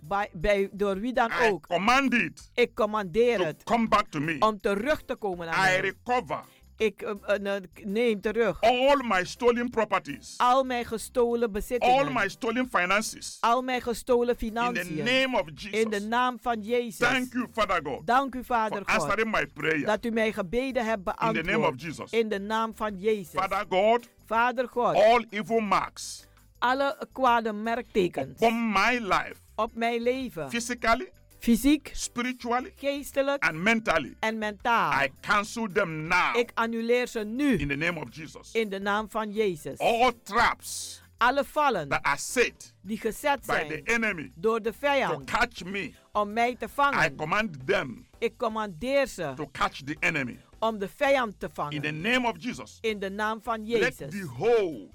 [0.72, 1.66] door wie dan I ook.
[1.66, 4.36] command it Ik commandeer to het come back to me.
[4.38, 5.92] om terug te komen naar I mij.
[6.04, 6.44] Recover
[6.76, 11.98] Ik eh, neem terug all my stolen properties, al mijn gestolen bezittingen.
[11.98, 13.36] all my stolen finances.
[13.40, 14.96] al mijn gestolen In the financiën.
[15.04, 16.02] name of In de Jesus.
[16.08, 16.96] naam van Jezus.
[17.08, 19.84] Thank you, Father God, Dank u, Vader for God, answering my prayer.
[19.86, 21.80] dat u mijn gebeden hebt In the name of beantwoord.
[21.82, 22.10] Jesus.
[22.12, 23.30] In de naam van Jezus.
[23.40, 26.26] Father God, Vader God, all evil marks
[26.58, 31.12] alle kwade merktekens upon my life, op mijn leven, physically,
[31.42, 35.02] fysiek, spiritually, geestelijk and mentally, en mentaal.
[35.04, 36.36] I cancel them now.
[36.36, 38.52] Ik annuleer ze nu In the name of Jesus.
[38.52, 39.78] in de naam van Jezus.
[39.78, 44.70] All traps Alle vallen that are set die gezet by the zijn enemy door de
[44.70, 47.16] to vijand catch me, om mij te I vangen.
[47.16, 50.38] command them Ik commandeer ze to catch the enemy.
[50.58, 51.82] om de vijand te In vangen.
[51.82, 52.78] the name of Jesus.
[52.80, 54.10] In de naam van Let Jezus.
[54.10, 54.88] the hole,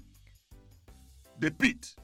[1.38, 1.94] the pit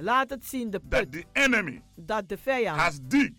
[0.00, 3.30] Laat het zien, de that put, the enemy dat de vijand has dig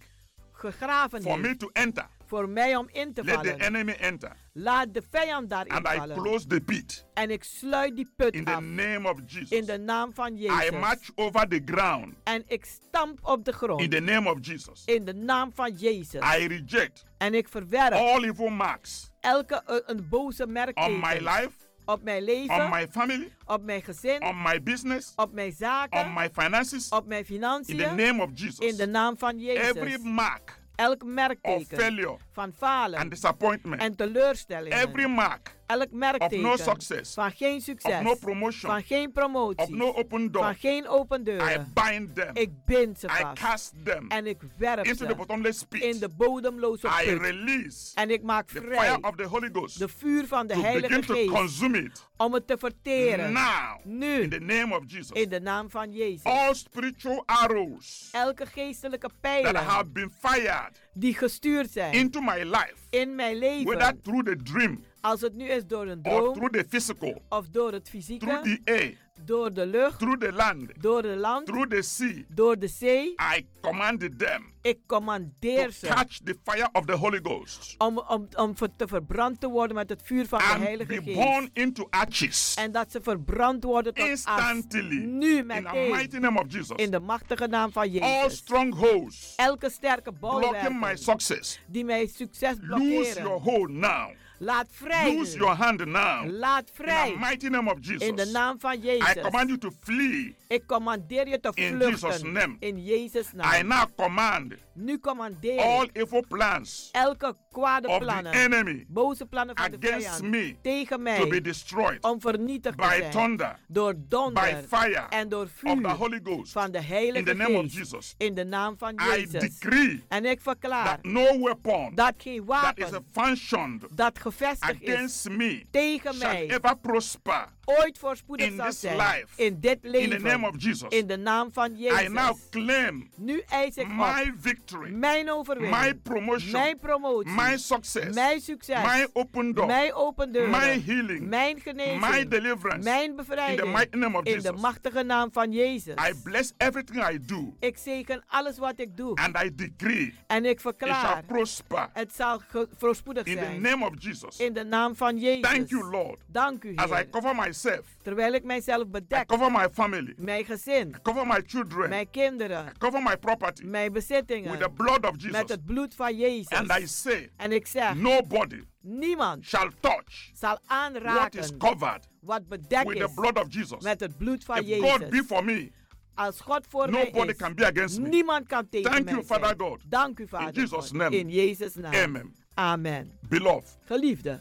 [0.60, 2.08] gegraven for me heeft to enter.
[2.26, 3.60] voor mij om in te Let the vallen.
[3.62, 4.32] enemy enter.
[4.54, 6.18] Laat de vijand daarin And I vallen.
[6.18, 7.06] close the pit.
[7.14, 8.62] En ik sluit die put In the af.
[8.62, 9.50] name of Jesus.
[9.50, 10.72] In de naam van I Jezus.
[10.72, 12.14] march over the ground.
[12.24, 13.82] En ik stamp op de grond.
[13.82, 14.84] In the name of Jesus.
[14.86, 16.22] In de naam van Jezus.
[16.40, 21.00] I reject En ik verwerp all evil marks elke eh, een boze on merkteken.
[21.00, 21.52] my life,
[21.90, 22.56] Op mijn leven.
[22.56, 24.24] on my family, op mijn gezin.
[24.24, 26.00] on my business, op mijn zaken.
[26.00, 26.90] on my finances.
[26.90, 27.78] op mijn In financiën.
[27.78, 28.58] the name of Jesus.
[28.60, 29.76] in de naam van Jezus.
[29.76, 33.82] Every mark elk of merkteken failure van falen and disappointment.
[33.82, 34.78] en teleurstellingen.
[34.78, 37.94] Every mark elk of merkteken no success, van geen succes.
[37.94, 39.66] of no promotion, van geen promotie.
[39.66, 40.44] of no open door.
[40.44, 41.72] van geen open I deuren.
[41.74, 42.30] bind them.
[42.36, 43.40] ik bind ze I vast.
[43.40, 45.82] cast them en ik werp into the ze bottomless pit.
[45.82, 47.22] in de bodemloze I put.
[47.22, 50.54] release en ik maak the vrij fire of the Holy Ghost de vuur van de
[50.54, 53.32] to Heilige begin to Geest consume it om het te verteren.
[53.32, 55.12] now nu in the name of Jesus.
[55.12, 56.24] in de naam van Jezus.
[56.24, 62.44] All spiritual arrows Elke geestelijke that pijlen have been fired die gestuurd zijn into my
[62.44, 63.66] life, in mijn leven.
[63.66, 67.22] whether through the dream als het nu is door een or droom through the physical,
[67.30, 68.94] of door het fysieke, through the air,
[69.26, 73.16] door de lucht, through the land, door de land, through the sea, door de zee.
[73.38, 78.28] I commanded them Ik commandeer ze catch the fire of the Holy Ghost om, om,
[78.36, 81.16] om te verbrand te worden met het vuur van de and Heilige be Geest.
[81.18, 84.10] born into ashes En dat ze verbrand worden tot as.
[84.10, 85.92] instantly Nu in the meteen.
[85.92, 86.76] mighty name of Jesus.
[86.78, 88.38] In de machtige naam van All Jezus.
[88.38, 93.42] strongholds Elke sterke blocking my success, die mijn succes lose your blokkeren.
[93.42, 94.10] hold now.
[94.40, 95.16] Laat vrij.
[95.16, 96.26] Lose your hand now.
[96.26, 96.72] Laat
[97.08, 98.08] In the mighty name of Jesus.
[98.08, 100.36] In de naam van I command you to flee.
[100.48, 101.78] Ik commandeer je te In.
[101.78, 102.56] Jesus' name.
[102.60, 108.34] In Jezus' I now command Nu commandeer all ik evil plans elke kwade of plannen,
[108.34, 112.84] enemy boze plannen van de vijand me tegen to be mij destroyed om vernietigd te
[112.88, 113.12] by zijn.
[113.12, 116.52] thunder, Door by donder fire en door of vuur the Holy Ghost.
[116.52, 117.76] van de In Heilige the name of Geest.
[117.76, 118.16] Jesus.
[118.18, 119.60] In de naam van I Jezus.
[119.60, 124.82] decree En ik verklaar that no weapon dat geen that is wapen functioned dat gevestigd
[124.82, 128.98] is against me tegen mij ever prosper ooit voorspoedig in zal this zijn.
[128.98, 129.26] life.
[129.36, 130.10] In dit in leven.
[130.18, 130.90] the name of Jesus.
[130.90, 132.02] In de naam van Jezus.
[132.02, 135.82] I now claim nu eis ik my op victory, mijn overwinning.
[135.82, 137.32] my promotion, mijn promotie.
[137.36, 138.82] my success, mijn succes.
[138.84, 140.50] my open door, mijn open deuren.
[140.52, 142.00] my healing, mijn genezing.
[142.10, 142.84] my deliverance.
[142.90, 143.60] mijn in bevrijding.
[143.60, 144.62] the mighty name of in de Jesus.
[144.62, 145.94] machtige naam van Jezus.
[146.10, 149.16] I bless everything I do, ik zegen alles wat ik doe.
[149.16, 151.24] and I decree en ik it shall verklaar.
[151.24, 152.42] prosper Het zal
[152.78, 153.62] voorspoedig in the zijn.
[153.62, 154.38] name of Jesus.
[154.40, 155.42] in de naam van Jezus.
[155.42, 156.18] Thank you, Lord.
[156.28, 157.10] Dank u, As I Heer.
[157.10, 159.28] cover myself, Terwijl ik mijzelf I bedek.
[159.28, 160.96] cover my family, Mijn gezin.
[161.02, 162.72] cover my children, Mijn kinderen.
[162.78, 164.59] cover my property Mijn bezittingen.
[164.60, 165.50] With the blood of Met Jesus.
[165.50, 166.48] het bloed van Jezus.
[166.58, 167.96] And I say, en ik zeg.
[167.96, 173.38] nobody Niemand shall touch zal what aanraken is covered wat bedekt with is the blood
[173.38, 173.84] of Jesus.
[173.84, 174.90] met het bloed van If Jezus.
[174.92, 175.72] God be for me,
[176.14, 178.08] Als God voor mij nobody is, can be against me.
[178.10, 179.26] niemand kan tegen Thank mij you.
[179.26, 179.82] Father God.
[179.90, 181.18] Dank u, Vader In Jesus' name.
[181.18, 181.94] In Jezus' naam.
[181.94, 182.36] Amen.
[182.54, 183.12] Amen.
[183.30, 184.40] Beloved, Geliefde,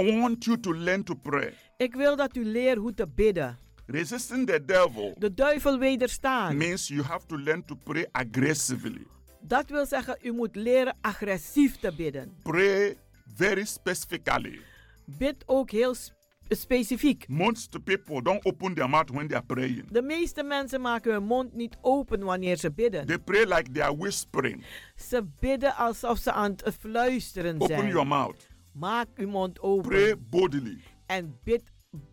[0.00, 1.54] I want you to learn to pray.
[1.76, 3.58] ik wil dat u leert hoe te bidden.
[3.86, 6.56] Resisting the devil De duivel wederstaan.
[6.56, 9.06] means you have to learn to pray aggressively.
[9.48, 12.36] Dat wil zeggen, u moet leren agressief te bidden.
[12.42, 12.96] Pray
[13.34, 14.60] very specifically.
[15.04, 16.16] Bid ook heel sp-
[16.48, 17.28] specifiek.
[17.28, 19.90] Most people don't open their mouth when they are praying.
[19.90, 23.06] De meeste mensen maken hun mond niet open wanneer ze bidden.
[23.06, 24.64] They pray like they are whispering.
[24.96, 27.88] Ze bidden alsof ze aan het fluisteren Open zijn.
[27.88, 28.48] your mouth.
[28.72, 29.88] Maak uw mond open.
[29.88, 30.78] Pray boldly.
[31.06, 31.62] En bid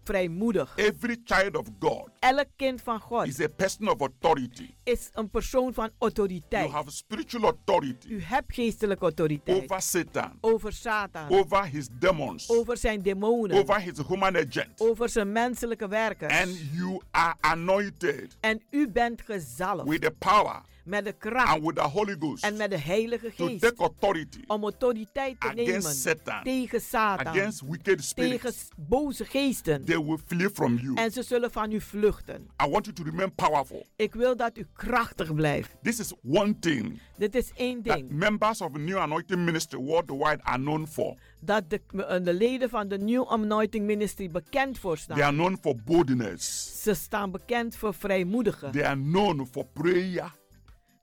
[0.04, 0.74] vrijmoedig.
[0.76, 4.70] Every child of God Elk kind van God is a person of authority.
[4.84, 6.64] is een persoon van autoriteit.
[6.64, 9.62] You have spiritual authority U hebt geestelijke autoriteit.
[9.64, 11.30] over Satan, over Satan.
[11.30, 13.58] over his demons, over zijn demonen.
[13.58, 14.80] over his human agent.
[14.82, 16.34] over zijn menselijke werkers.
[16.42, 19.88] And you are anointed en u bent gezalfd.
[19.88, 21.48] with the power met de kracht.
[21.48, 23.62] and with the Holy Ghost en met de Heilige to Geest.
[23.62, 25.82] take authority om autoriteit te nemen.
[25.82, 27.28] Satan, tegen Satan.
[27.28, 28.42] against wicked spirits.
[28.42, 28.54] tegen
[28.88, 29.86] boze geesten.
[29.86, 30.96] They will flee from you.
[30.96, 32.48] En ze zullen van u vluchten.
[32.66, 33.86] I want you to remain powerful.
[33.96, 35.76] Ik wil dat u krachtig blijft.
[35.82, 38.10] This is one thing Dit is één that ding.
[38.12, 41.18] members of New Anointing Ministry worldwide are known for.
[41.40, 45.18] Dat de, eh, de leden van de New Anointing Ministry bekend voor staan.
[45.18, 46.82] They are known for boldness.
[46.84, 48.72] Ze staan bekend voor vrijmoedigen.
[48.72, 50.44] They are known for prayer.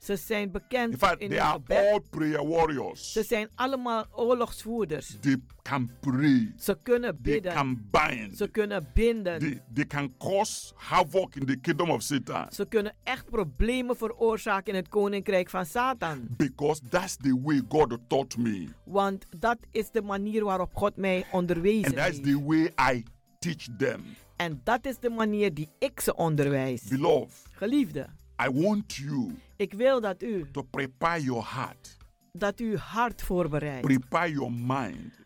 [0.02, 1.76] Ze zijn bekend In fact, in they hun are gebed.
[1.92, 3.12] all prayer warriors.
[3.12, 5.16] Ze zijn allemaal oorlogsvoerders.
[5.20, 6.52] They can pray.
[6.58, 7.52] Ze kunnen They bidden.
[7.52, 8.36] can bind.
[8.36, 9.38] Ze kunnen binden.
[9.38, 12.52] They, they can cause havoc in the kingdom of Satan.
[12.52, 16.26] Ze kunnen echt problemen veroorzaken in het koninkrijk van Satan.
[16.36, 18.68] Because that's the way God taught me.
[18.84, 22.22] Want dat is de manier waarop God mij onderwezen And that's heeft.
[22.22, 23.04] the way I
[23.38, 24.00] teach them.
[24.36, 26.82] En dat is de manier die ik ze onderwijs.
[26.82, 28.06] Beloved, Geliefde,
[28.46, 31.96] I want you ik wil dat u, to prepare your heart,
[32.32, 33.86] dat u uw hart voorbereidt.
[33.86, 35.20] prepare your mind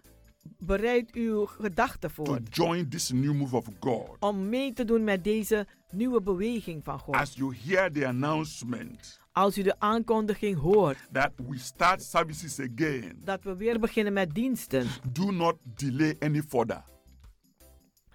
[0.59, 2.41] Bereid uw gedachten to voor.
[2.51, 4.17] join this new move of God.
[4.19, 7.15] Om mee te doen met deze nieuwe beweging van God.
[7.15, 13.21] As you hear the announcement Als u de aankondiging hoort that we start services again,
[13.25, 16.85] dat we weer beginnen met diensten, do not delay any further.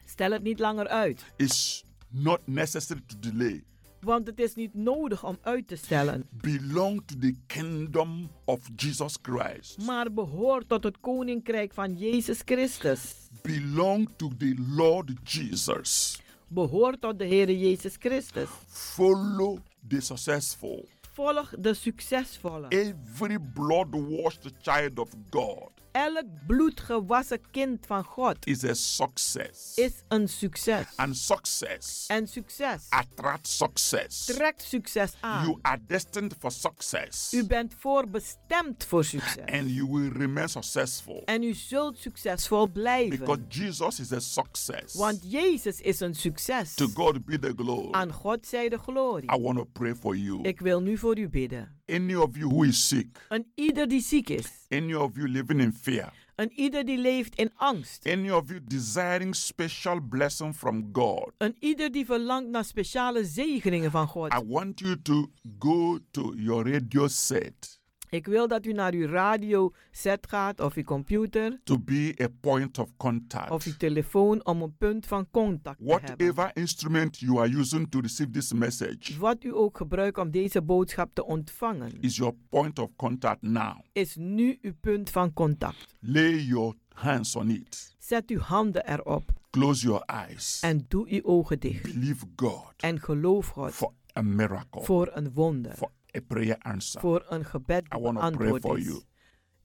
[0.05, 1.25] stel het niet langer uit.
[1.35, 3.63] It's not necessary to delay.
[4.01, 6.27] Want het is niet nodig om uit te stellen.
[6.29, 9.85] Belong to the kingdom of Jesus Christ.
[9.85, 13.15] Maar behoort tot het koninkrijk van Jezus Christus.
[13.41, 16.21] Belong to the Lord Jesus.
[16.47, 18.49] Behoort tot de Heer Jezus Christus.
[18.67, 20.87] Follow the successful.
[21.11, 22.67] Volg de succesvolle.
[22.67, 29.73] Every blood-washed child of God Elk bloedgewassen kind van God is a success.
[29.75, 30.85] is een succes.
[30.95, 34.25] And success En succes attracts success.
[34.25, 35.45] trekt succes aan.
[35.45, 37.33] You are destined for success.
[37.33, 39.45] U bent voorbestemd voor succes.
[39.45, 41.21] And you will remain successful.
[41.25, 43.19] En u zult succesvol blijven.
[43.19, 44.93] Because Jesus is a success.
[44.95, 46.73] Want Jezus is een succes.
[46.73, 47.91] To God be the glory.
[47.91, 49.31] Aan God zij de glorie.
[49.33, 50.41] I want to pray for you.
[50.41, 51.80] Ik wil nu voor u bidden.
[51.91, 54.47] Any of you who is sick, Een ieder die ziek is.
[54.69, 58.07] any of you living in fear, Een ieder die leeft in angst.
[58.07, 63.91] any of you desiring special blessing from God, Een ieder die verlangt naar speciale zegeningen
[63.91, 64.33] van God.
[64.33, 67.80] I want you to go to your radio set
[68.11, 72.27] Ik wil dat u naar uw radio set gaat of uw computer to be a
[72.41, 73.51] point of contact.
[73.51, 76.33] of uw telefoon om een punt van contact te hebben.
[76.33, 80.61] Whatever instrument you are using to receive this message Wat u ook gebruikt om deze
[80.61, 83.79] boodschap te ontvangen, is your point of contact now.
[83.91, 85.95] is nu uw punt van contact.
[85.99, 87.95] Lay your hands on it.
[87.99, 90.59] Zet uw handen erop Close your eyes.
[90.61, 91.81] en doe uw ogen dicht.
[91.93, 97.01] Believe God En geloof God for a miracle, voor een wonder, for a prayer answer.
[97.01, 98.85] voor een gebed I want to pray for is.
[98.85, 99.01] you.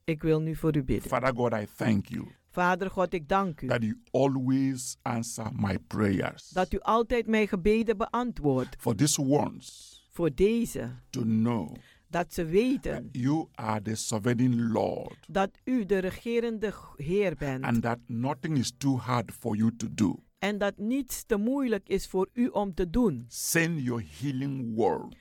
[0.04, 1.08] Ik wil nu voor u bidden.
[1.08, 5.78] Father God, I thank you Vader God, ik dank u that you always answer my
[5.78, 6.48] prayers.
[6.48, 8.76] dat u altijd mijn gebeden beantwoordt.
[8.78, 11.76] For these ones Voor deze, to know
[12.08, 17.64] dat ze weten you are the sovereign Lord dat u de regerende Heer bent.
[17.64, 20.22] and that nothing is too hard for you to do.
[20.38, 23.24] En dat niets te moeilijk is voor u om te doen.
[23.28, 25.14] Send your healing word.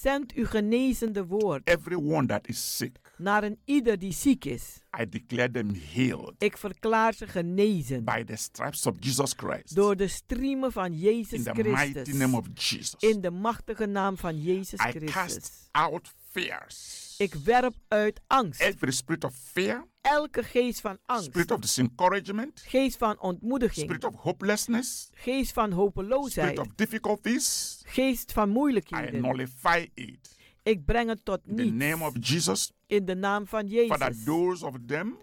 [0.00, 4.78] Zend uw genezende woord Everyone that is sick, naar een ieder die ziek is.
[5.00, 9.74] I declare them healed Ik verklaar ze genezen by the stripes of Jesus Christ.
[9.74, 12.14] door de striemen van In Jezus the mighty Christus.
[12.14, 12.94] name of Jesus.
[12.98, 15.10] In de machtige naam van Jezus I Christus.
[15.12, 17.14] cast out fears.
[17.18, 18.60] Ik werp uit angst.
[18.60, 21.24] Every spirit of fear, Elke geest van angst.
[21.24, 23.84] spirit of discouragement, Geest van ontmoediging.
[23.86, 26.58] spirit of hopelessness, Geest van spirit hopeloosheid.
[26.58, 29.20] of difficulties, Geest van I moeilijkheden.
[29.22, 30.36] nullify it.
[30.62, 32.16] Ik breng het tot In the name niets.
[32.16, 34.24] of Jesus, In de naam van Father, Jezus.
[34.24, 35.18] those of them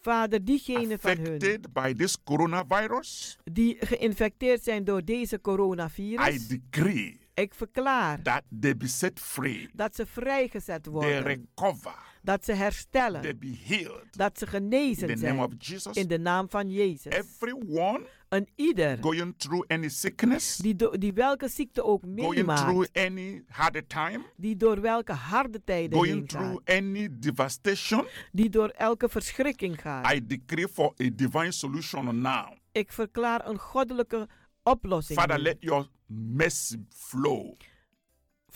[0.00, 1.38] Vader, diegenen van hun
[1.72, 6.48] by this coronavirus, die geïnfecteerd zijn door deze I coronavirus.
[6.48, 11.22] decree Ik verklaar that they be set free, dat ze vrijgezet they worden.
[11.22, 13.20] recover, Dat ze herstellen.
[13.22, 14.04] they be healed.
[14.10, 15.34] Dat ze In genezen the zijn.
[15.36, 17.12] name of Jesus, In de naam van Jezus.
[17.12, 22.36] everyone Een ieder going through any sickness, die, do- die welke ziekte ook going through
[22.36, 22.96] meemaakt.
[22.98, 26.40] any harder time, Die door welke harde tijden heen going gaat.
[26.42, 30.12] through any devastation, Die door elke verschrikking gaat.
[30.12, 32.52] I decree for a divine solution now.
[32.72, 34.42] Ik verklaar een goddelijke oplossing.
[34.64, 35.42] Father, nu.
[35.42, 37.54] let your mercy flow.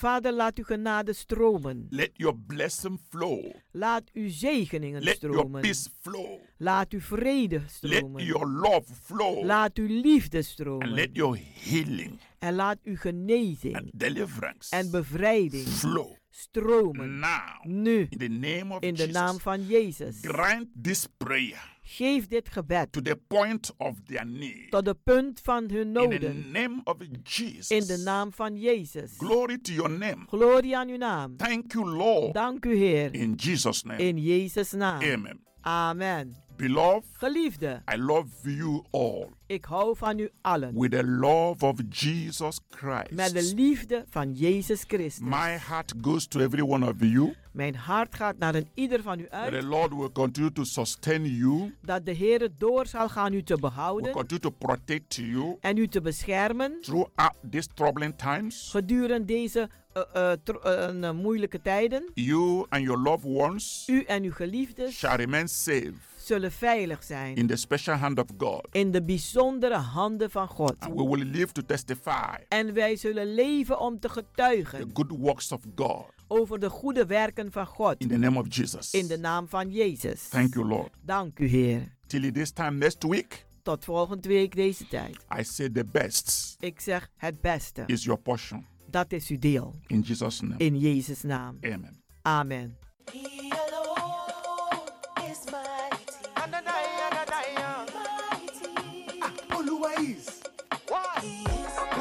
[0.01, 1.87] Vader, laat uw genade stromen.
[1.91, 3.53] Let your blessing flow.
[3.73, 5.63] Laat uw zegeningen Let your stromen.
[5.63, 6.41] peace flow.
[6.59, 8.25] Laat uw vrede Let stromen.
[8.25, 9.43] your love flow.
[9.45, 10.95] Laat uw liefde And stromen.
[10.95, 17.19] let your healing En laat uw genezing and deliverance en bevrijding flow stromen.
[17.19, 17.65] now.
[17.65, 19.13] Nu, In the name of in de Jesus.
[19.15, 20.21] naam van Jezus.
[20.23, 24.71] Grant this prayer Geef dit gebed to the point of their need.
[24.71, 27.71] tot de punt van hun In the name of Jesus.
[27.71, 29.15] In de naam van Jezus.
[29.17, 30.25] Glory to your name.
[30.27, 31.37] Glorie aan uw naam.
[31.37, 32.35] Thank you, Lord.
[32.35, 33.15] Dank u, Heer.
[33.15, 34.03] In Jesus' name.
[34.03, 35.03] In Jezus' naam.
[35.03, 35.41] Amen.
[35.61, 36.37] Amen.
[36.57, 40.79] Beloved, Geliefde, I love you all ik hou van u allen.
[40.81, 43.11] with the love of Jesus Christ.
[43.11, 45.25] Met de liefde van Jezus Christus.
[45.29, 47.35] My heart goes to every one of you.
[47.53, 49.61] Mijn hart gaat naar een ieder van u That uit.
[49.61, 53.53] the Lord will continue to sustain you, Dat de Heer door zal gaan u te
[53.53, 54.13] will behouden.
[54.13, 56.79] continue to protect you En u te beschermen.
[56.81, 58.69] throughout these troubling times.
[58.71, 59.69] Gedurende deze
[60.07, 62.11] eh, moeilijke tijden.
[62.15, 67.37] You and your loved ones U en uw geliefdes shall remain safe zullen veilig zijn.
[67.37, 68.69] in the special hand of God.
[68.71, 70.75] In de bijzondere handen van God.
[70.79, 75.11] And we will live to testify En wij zullen leven om te the getuigen good
[75.19, 77.95] works of God over de goede werken van God.
[77.99, 78.91] in the name of Jesus.
[78.93, 80.29] In de naam van Jezus.
[80.29, 80.91] Thank you, Lord.
[81.05, 81.97] Dank u, Heer.
[82.07, 85.17] Till this time next week, Tot volgende week deze tijd.
[85.39, 87.83] I say the best Ik zeg het beste.
[87.87, 88.67] is your portion.
[88.91, 89.75] Dat is uw deel.
[89.87, 90.57] In Jesus' name.
[90.59, 91.59] In Jezus' naam.
[91.65, 92.03] Amen.
[92.23, 92.77] Amen.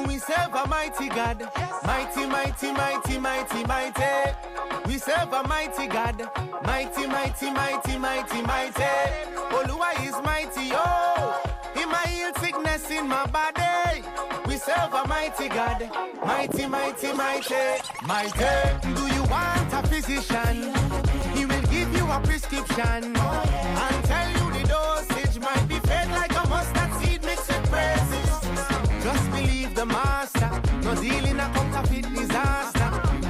[0.07, 1.39] We serve a mighty God,
[1.85, 4.35] mighty, mighty, mighty, mighty, mighty.
[4.85, 6.29] We serve a mighty God,
[6.63, 8.83] mighty, mighty, mighty, mighty, mighty.
[9.51, 11.41] Oluwa is mighty, oh.
[11.75, 14.03] He might heal sickness in my body.
[14.67, 15.89] Serve a mighty God,
[16.25, 17.55] mighty, mighty, mighty,
[18.05, 18.95] mighty.
[18.95, 20.73] Do you want a physician?
[21.33, 26.35] He will give you a prescription and tell you the dosage might be fed like
[26.35, 28.29] a mustard seed mixed with praises.
[29.05, 30.51] Just believe the master.
[30.83, 32.89] No dealing a counterfeit disaster.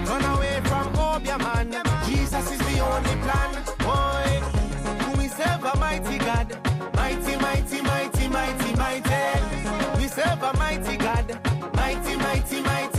[0.10, 1.70] Run away from Obia man.
[2.08, 3.52] Jesus is the only plan.
[3.86, 6.48] Boy, we serve a mighty God.
[6.96, 9.57] Mighty, mighty, mighty, mighty, mighty.
[10.18, 11.28] Serve a mighty God.
[11.76, 12.97] Mighty, mighty, mighty,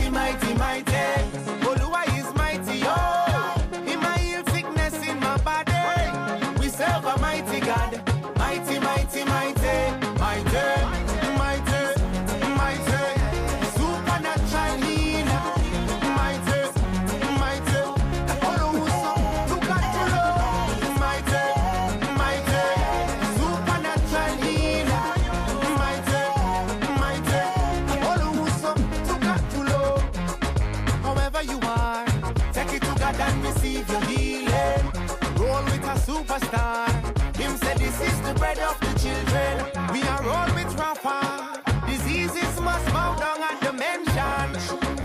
[36.39, 37.35] superstar.
[37.37, 39.93] Him said this is the bread of the children.
[39.93, 41.61] We are roll with Rafa.
[41.87, 44.55] Diseases must bow down at the mention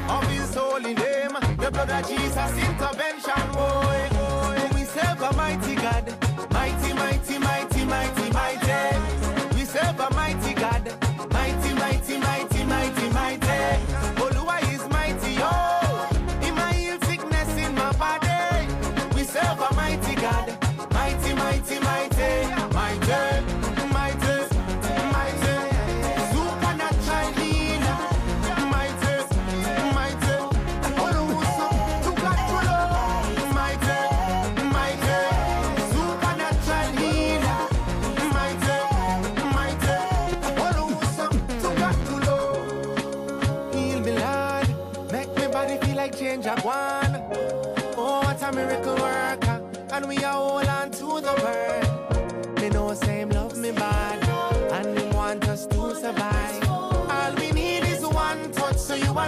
[0.09, 1.33] of his holy name.
[1.59, 2.94] The blood of Jesus intervention,
[21.65, 22.64] Mighty, mighty,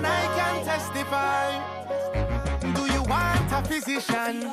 [0.05, 1.47] I can testify.
[2.75, 4.51] Do you want a physician?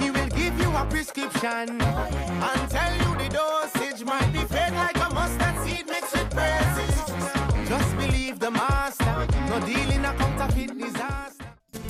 [0.00, 4.96] He will give you a prescription and tell you the dosage might be fed like
[4.96, 7.68] a mustard seed mixed with praises.
[7.68, 11.21] Just believe the master, no dealing a counterfeit design.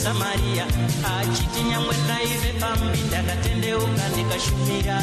[0.00, 0.64] Musamariya
[1.14, 4.96] achiti nyangwe ndaive pambi ndakatendeuka ndikashumira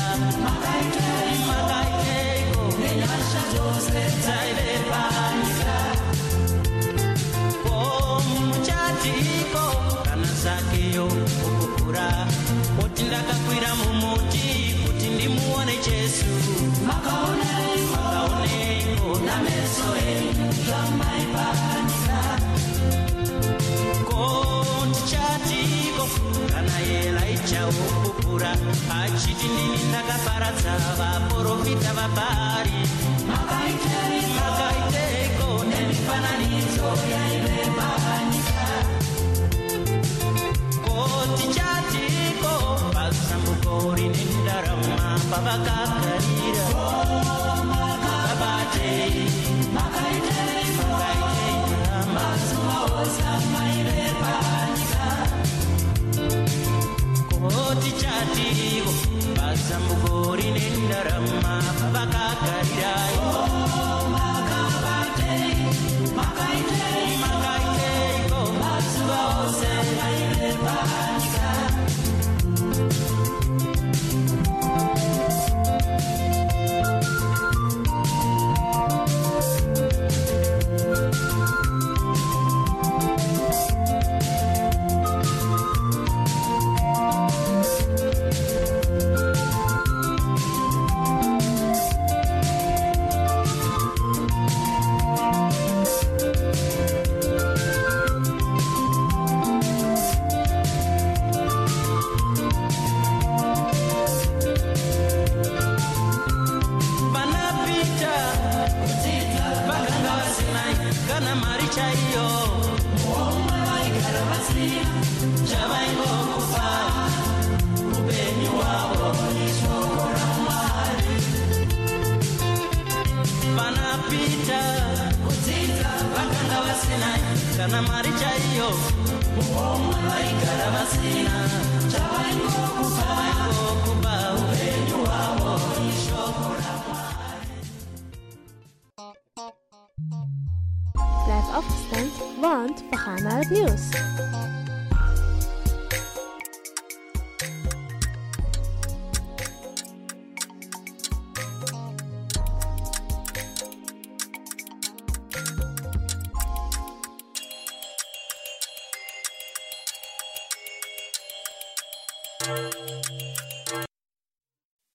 [0.44, 5.78] makaiteiko nenyasha dzose dzaive panyika
[7.64, 7.78] ko
[8.28, 9.66] muchatiko
[10.06, 11.06] kana zakeyo
[11.38, 12.08] kukukura
[12.78, 14.48] kuti ndakakwira mumuti
[14.84, 16.32] kuti ndimuone jesu
[16.88, 21.97] makaoneiko nameso enyu zvamaipanika ko
[24.88, 25.60] muchati
[26.52, 28.56] kana yelaicha upupura
[29.34, 32.72] ndini ndakaparadza vaprofita vabhari
[33.28, 34.40] makaiteiko
[35.70, 36.88] nemifananidzo
[43.96, 45.20] rine ndarama
[49.74, 50.88] makaiteiko
[52.14, 52.78] mazuva
[57.48, 58.92] otichativo
[59.36, 65.56] bazambugori nendarama pavakagarirayo oh, makaitei
[66.16, 67.47] makaitei.